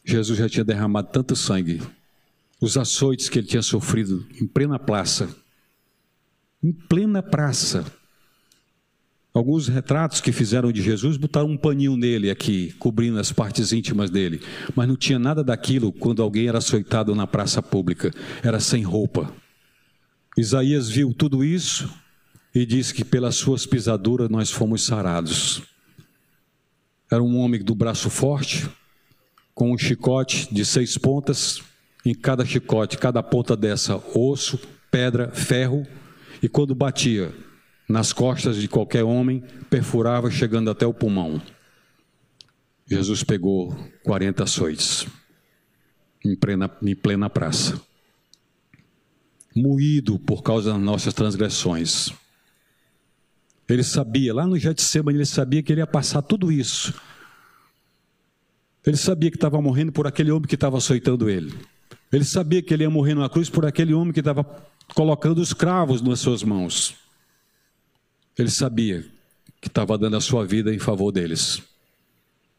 [0.06, 1.82] Jesus já tinha derramado tanto sangue,
[2.60, 5.34] os açoites que ele tinha sofrido em plena praça,
[6.64, 7.86] em plena praça.
[9.34, 14.12] Alguns retratos que fizeram de Jesus botaram um paninho nele aqui, cobrindo as partes íntimas
[14.12, 14.40] dele,
[14.76, 18.12] mas não tinha nada daquilo quando alguém era açoitado na praça pública,
[18.44, 19.34] era sem roupa.
[20.38, 21.92] Isaías viu tudo isso
[22.54, 25.64] e disse que pelas suas pisaduras nós fomos sarados.
[27.14, 28.68] Era um homem do braço forte,
[29.54, 31.62] com um chicote de seis pontas,
[32.04, 34.60] em cada chicote, cada ponta dessa, osso,
[34.90, 35.86] pedra, ferro,
[36.42, 37.32] e quando batia
[37.88, 41.40] nas costas de qualquer homem, perfurava chegando até o pulmão.
[42.88, 45.06] Jesus pegou 40 açoites
[46.26, 47.80] em plena, em plena praça,
[49.56, 52.12] moído por causa das nossas transgressões
[53.68, 56.94] ele sabia, lá no Getsemane, ele sabia que ele ia passar tudo isso.
[58.86, 61.54] Ele sabia que estava morrendo por aquele homem que estava açoitando ele.
[62.12, 64.44] Ele sabia que ele ia morrer na cruz por aquele homem que estava
[64.94, 66.96] colocando os cravos nas suas mãos.
[68.38, 69.06] Ele sabia
[69.62, 71.64] que estava dando a sua vida em favor deles,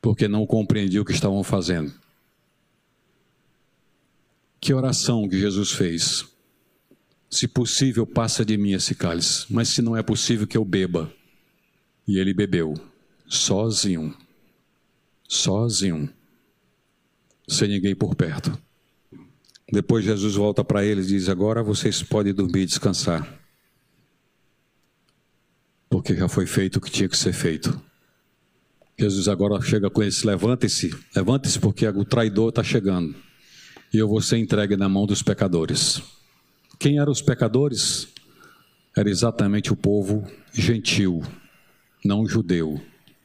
[0.01, 1.93] porque não compreendia o que estavam fazendo.
[4.59, 6.34] Que oração que Jesus fez.
[7.35, 11.12] Se possível, passa de mim esse cálice, mas se não é possível que eu beba.
[12.07, 12.74] E ele bebeu,
[13.26, 14.16] sozinho,
[15.26, 16.09] sozinho,
[17.49, 18.57] sem ninguém por perto.
[19.68, 23.28] Depois Jesus volta para eles e diz: Agora vocês podem dormir e descansar,
[25.91, 27.82] porque já foi feito o que tinha que ser feito.
[28.97, 33.12] Jesus agora chega com eles: Levante-se, levante-se, porque o traidor está chegando,
[33.93, 36.14] e eu vou ser entregue na mão dos pecadores.
[36.85, 38.09] Quem eram os pecadores?
[38.95, 41.22] Era exatamente o povo gentil,
[42.05, 42.78] não judeu.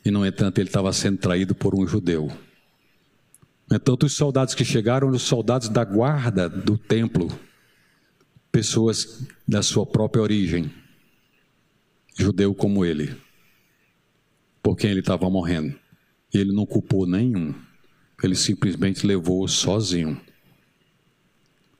[0.05, 2.31] E, no entanto, ele estava sendo traído por um judeu.
[3.69, 7.27] Entanto, os soldados que chegaram eram os soldados da guarda do templo,
[8.49, 10.71] pessoas da sua própria origem,
[12.17, 13.13] judeu como ele,
[14.63, 15.77] por quem ele estava morrendo.
[16.33, 17.53] E ele não culpou nenhum,
[18.23, 20.17] ele simplesmente levou sozinho.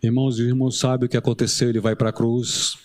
[0.02, 2.78] Irmãos e irmãos sabem o que aconteceu, ele vai para a cruz.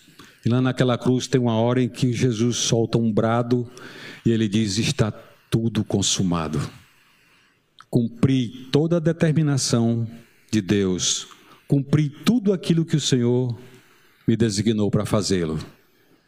[0.45, 3.69] E lá naquela cruz tem uma hora em que Jesus solta um brado
[4.25, 5.11] e ele diz: Está
[5.49, 6.59] tudo consumado.
[7.89, 10.05] Cumpri toda a determinação
[10.51, 11.27] de Deus,
[11.67, 13.57] cumpri tudo aquilo que o Senhor
[14.27, 15.57] me designou para fazê-lo.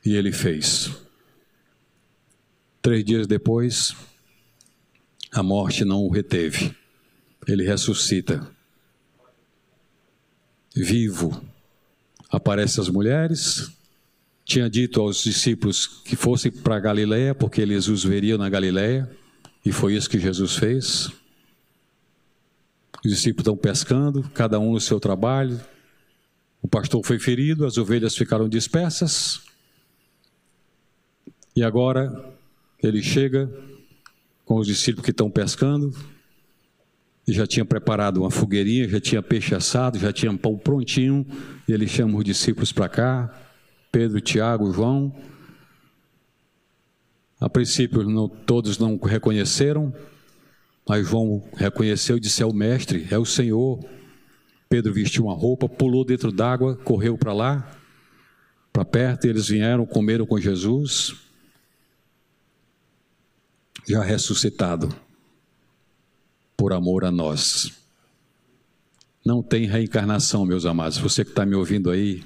[0.05, 0.89] E ele fez.
[2.81, 3.93] Três dias depois,
[5.33, 6.73] a morte não o reteve.
[7.45, 8.49] Ele ressuscita
[10.83, 11.41] vivo,
[12.29, 13.71] Aparecem as mulheres,
[14.43, 19.09] tinha dito aos discípulos que fossem para Galiléia, porque eles os veriam na Galiléia,
[19.65, 21.09] e foi isso que Jesus fez.
[23.03, 25.59] Os discípulos estão pescando, cada um no seu trabalho.
[26.61, 29.41] O pastor foi ferido, as ovelhas ficaram dispersas.
[31.55, 32.33] E agora
[32.83, 33.49] ele chega
[34.43, 35.93] com os discípulos que estão pescando,
[37.33, 41.25] já tinha preparado uma fogueirinha, já tinha peixe assado, já tinha pão prontinho,
[41.67, 43.41] e ele chama os discípulos para cá,
[43.91, 45.13] Pedro, Tiago, João.
[47.39, 49.93] A princípio não, todos não reconheceram,
[50.87, 53.83] mas João reconheceu e disse: É o Mestre, é o Senhor.
[54.69, 57.71] Pedro vestiu uma roupa, pulou dentro d'água, correu para lá,
[58.71, 61.15] para perto, e eles vieram, comeram com Jesus,
[63.87, 64.93] já ressuscitado,
[66.57, 67.71] por amor a nós.
[69.23, 70.97] Não tem reencarnação, meus amados.
[70.97, 72.23] Você que está me ouvindo aí,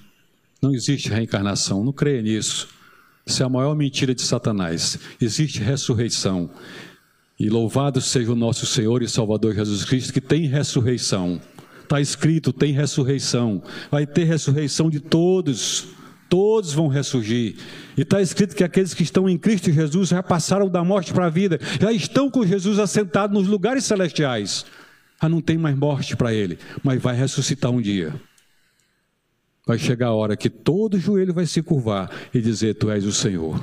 [0.62, 2.70] não existe reencarnação, não creia nisso.
[3.26, 4.98] Isso é a maior mentira de Satanás.
[5.20, 6.50] Existe ressurreição.
[7.40, 11.42] E louvado seja o nosso Senhor e Salvador Jesus Cristo, que tem ressurreição.
[11.82, 13.62] Está escrito: tem ressurreição.
[13.90, 15.88] Vai ter ressurreição de todos.
[16.32, 17.58] Todos vão ressurgir.
[17.98, 21.26] E está escrito que aqueles que estão em Cristo Jesus já passaram da morte para
[21.26, 24.66] a vida, já estão com Jesus assentados nos lugares celestiais.
[25.20, 28.16] Ah, não tem mais morte para ele, mas vai ressuscitar um dia.
[29.68, 33.12] Vai chegar a hora que todo joelho vai se curvar e dizer: Tu és o
[33.12, 33.62] Senhor.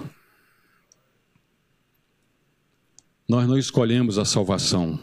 [3.27, 5.01] Nós não escolhemos a salvação.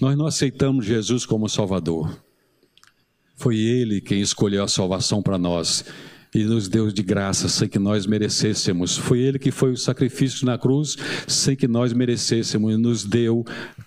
[0.00, 2.18] Nós não aceitamos Jesus como Salvador.
[3.36, 5.84] Foi Ele quem escolheu a salvação para nós
[6.34, 8.96] e nos deu de graça sem que nós merecêssemos.
[8.96, 10.96] Foi Ele que foi o sacrifício na cruz
[11.28, 13.44] sem que nós merecêssemos e nos deu,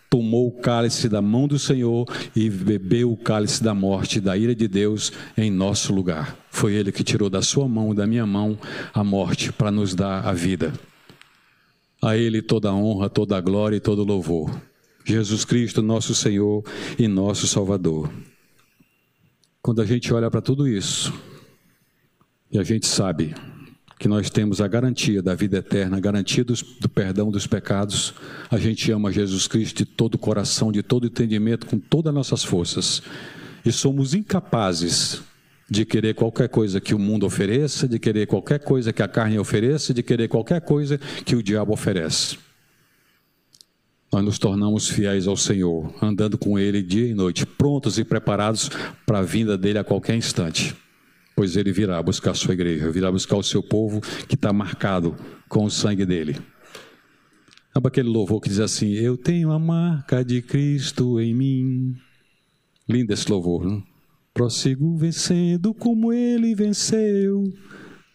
[0.10, 4.56] tomou o cálice da mão do Senhor e bebeu o cálice da morte, da ira
[4.56, 6.38] de Deus em nosso lugar.
[6.50, 8.58] Foi Ele que tirou da sua mão e da minha mão
[8.94, 10.74] a morte para nos dar a vida.
[12.02, 14.50] A Ele toda a honra, toda a glória e todo o louvor.
[15.04, 16.64] Jesus Cristo, nosso Senhor
[16.98, 18.12] e nosso Salvador.
[19.62, 21.14] Quando a gente olha para tudo isso,
[22.52, 23.36] e a gente sabe
[24.00, 26.54] que nós temos a garantia da vida eterna, a garantia do,
[26.90, 28.14] perdão dos pecados,
[28.50, 32.16] a gente ama Jesus Cristo de todo o coração, de todo entendimento, com todas as
[32.16, 33.02] nossas forças,
[33.66, 35.22] e somos incapazes
[35.70, 39.38] de querer qualquer coisa que o mundo ofereça, de querer qualquer coisa que a carne
[39.38, 42.38] ofereça, de querer qualquer coisa que o diabo oferece.
[44.14, 48.70] Nós nos tornamos fiéis ao Senhor, andando com Ele dia e noite, prontos e preparados
[49.06, 50.74] para a vinda dele a qualquer instante,
[51.38, 55.16] pois Ele virá buscar a sua igreja, virá buscar o seu povo que está marcado
[55.48, 56.36] com o sangue dele.
[57.72, 61.96] Sabe aquele louvor que diz assim: Eu tenho a marca de Cristo em mim.
[62.90, 63.84] Lindo esse louvor, não?
[64.34, 67.54] Prossigo vencendo como ele venceu.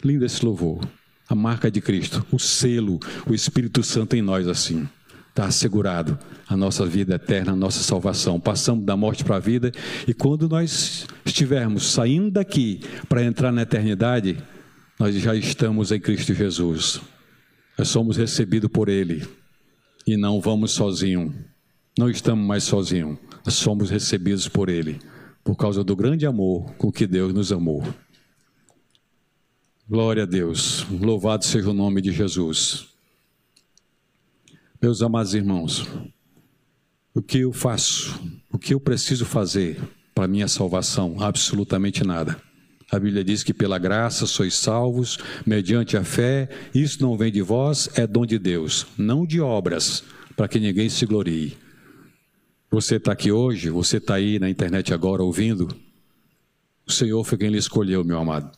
[0.05, 0.81] Lindo esse louvor.
[1.29, 4.89] A marca de Cristo, o selo, o Espírito Santo em nós assim.
[5.33, 8.39] Está assegurado a nossa vida eterna, a nossa salvação.
[8.39, 9.73] Passamos da morte para a vida
[10.07, 14.37] e quando nós estivermos saindo daqui para entrar na eternidade,
[15.01, 17.01] nós já estamos em Cristo Jesus.
[17.79, 19.27] Nós somos recebidos por Ele
[20.07, 21.33] e não vamos sozinhos.
[21.99, 23.17] Não estamos mais sozinhos.
[23.43, 25.01] Nós somos recebidos por Ele
[25.43, 27.83] por causa do grande amor com que Deus nos amou.
[29.89, 32.92] Glória a Deus, louvado seja o nome de Jesus.
[34.83, 35.87] Meus amados irmãos,
[37.15, 38.21] o que eu faço,
[38.51, 39.81] o que eu preciso fazer
[40.13, 41.19] para minha salvação?
[41.21, 42.37] Absolutamente nada.
[42.91, 47.41] A Bíblia diz que pela graça sois salvos, mediante a fé, isso não vem de
[47.41, 50.03] vós, é dom de Deus, não de obras,
[50.37, 51.57] para que ninguém se glorie.
[52.69, 55.69] Você está aqui hoje, você está aí na internet agora ouvindo.
[56.85, 58.51] O Senhor foi quem lhe escolheu, meu amado.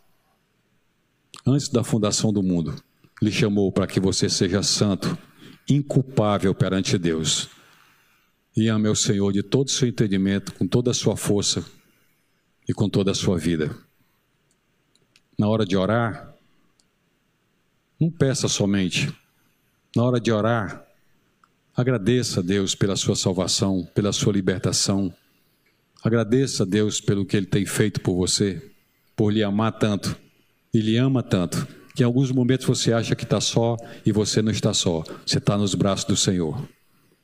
[1.47, 2.75] Antes da fundação do mundo,
[3.21, 5.19] lhe chamou para que você seja santo,
[5.69, 7.49] inculpável perante Deus.
[8.57, 11.65] E ame o Senhor de todo o seu entendimento, com toda a sua força
[12.69, 13.77] e com toda a sua vida.
[15.39, 16.35] Na hora de orar,
[18.01, 19.13] não peça somente.
[19.97, 20.85] Na hora de orar,
[21.77, 25.13] Agradeça a Deus pela sua salvação, pela sua libertação.
[26.05, 28.63] Agradeça a Deus pelo que Ele tem feito por você,
[29.17, 30.17] por lhe amar tanto.
[30.73, 34.43] E lhe ama tanto, que em alguns momentos você acha que está só e você
[34.43, 35.05] não está só.
[35.25, 36.69] Você está nos braços do Senhor.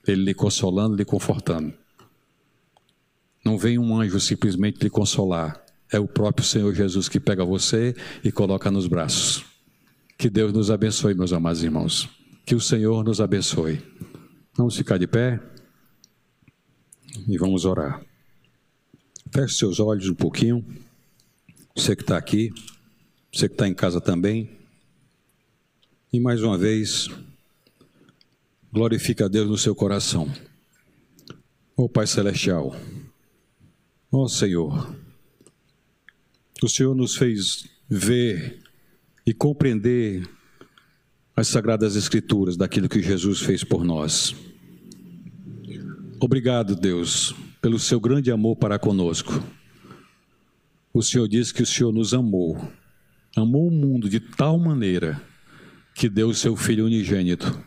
[0.07, 1.75] Ele lhe consolando, lhe confortando.
[3.45, 5.61] Não vem um anjo simplesmente lhe consolar.
[5.93, 9.45] É o próprio Senhor Jesus que pega você e coloca nos braços.
[10.17, 12.09] Que Deus nos abençoe, meus amados irmãos.
[12.47, 13.83] Que o Senhor nos abençoe.
[14.57, 15.41] Vamos ficar de pé
[17.27, 18.05] e vamos orar.
[19.35, 20.65] Feche seus olhos um pouquinho.
[21.75, 22.51] você que está aqui,
[23.33, 24.60] você que está em casa também.
[26.13, 27.09] E mais uma vez,
[28.73, 30.29] glorifica a Deus no seu coração.
[31.77, 32.75] Ó oh, Pai Celestial,
[34.11, 34.93] ó oh, Senhor,
[36.61, 38.59] o Senhor nos fez ver
[39.25, 40.29] e compreender
[41.37, 44.35] as Sagradas Escrituras daquilo que Jesus fez por nós.
[46.19, 49.41] Obrigado, Deus, pelo seu grande amor para conosco.
[50.93, 52.61] O Senhor diz que o Senhor nos amou,
[53.37, 55.30] amou o mundo de tal maneira
[56.01, 57.63] que deu o seu Filho unigênito.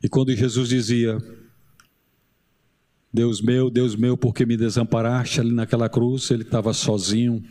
[0.00, 1.18] E quando Jesus dizia:
[3.12, 6.30] Deus meu, Deus meu, por que me desamparaste ali naquela cruz?
[6.30, 7.42] Ele estava sozinho.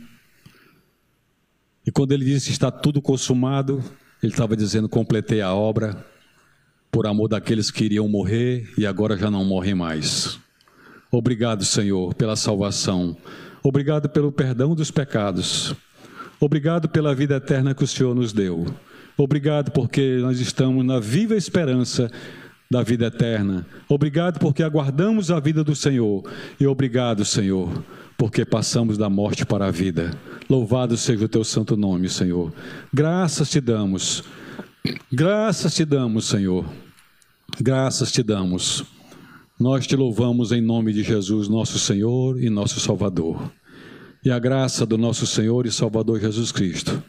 [1.86, 3.84] E quando ele disse: Está tudo consumado,
[4.22, 6.02] ele estava dizendo: Completei a obra
[6.90, 10.40] por amor daqueles que iriam morrer e agora já não morrem mais.
[11.12, 13.14] Obrigado, Senhor, pela salvação.
[13.62, 15.74] Obrigado pelo perdão dos pecados.
[16.40, 18.64] Obrigado pela vida eterna que o Senhor nos deu.
[19.18, 22.08] Obrigado porque nós estamos na viva esperança
[22.70, 23.66] da vida eterna.
[23.88, 26.22] Obrigado porque aguardamos a vida do Senhor.
[26.60, 27.82] E obrigado, Senhor,
[28.16, 30.12] porque passamos da morte para a vida.
[30.48, 32.52] Louvado seja o teu santo nome, Senhor.
[32.94, 34.22] Graças te damos.
[35.12, 36.64] Graças te damos, Senhor.
[37.60, 38.84] Graças te damos.
[39.58, 43.50] Nós te louvamos em nome de Jesus, nosso Senhor e nosso Salvador.
[44.24, 47.02] E a graça do nosso Senhor e Salvador Jesus Cristo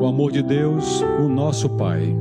[0.00, 2.16] o amor de Deus, o nosso Pai,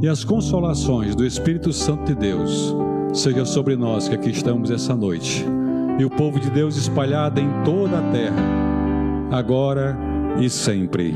[0.00, 2.72] e as consolações do Espírito Santo de Deus
[3.12, 5.44] seja sobre nós que aqui estamos essa noite,
[5.98, 8.36] e o povo de Deus espalhado em toda a terra,
[9.32, 9.98] agora
[10.40, 11.12] e sempre.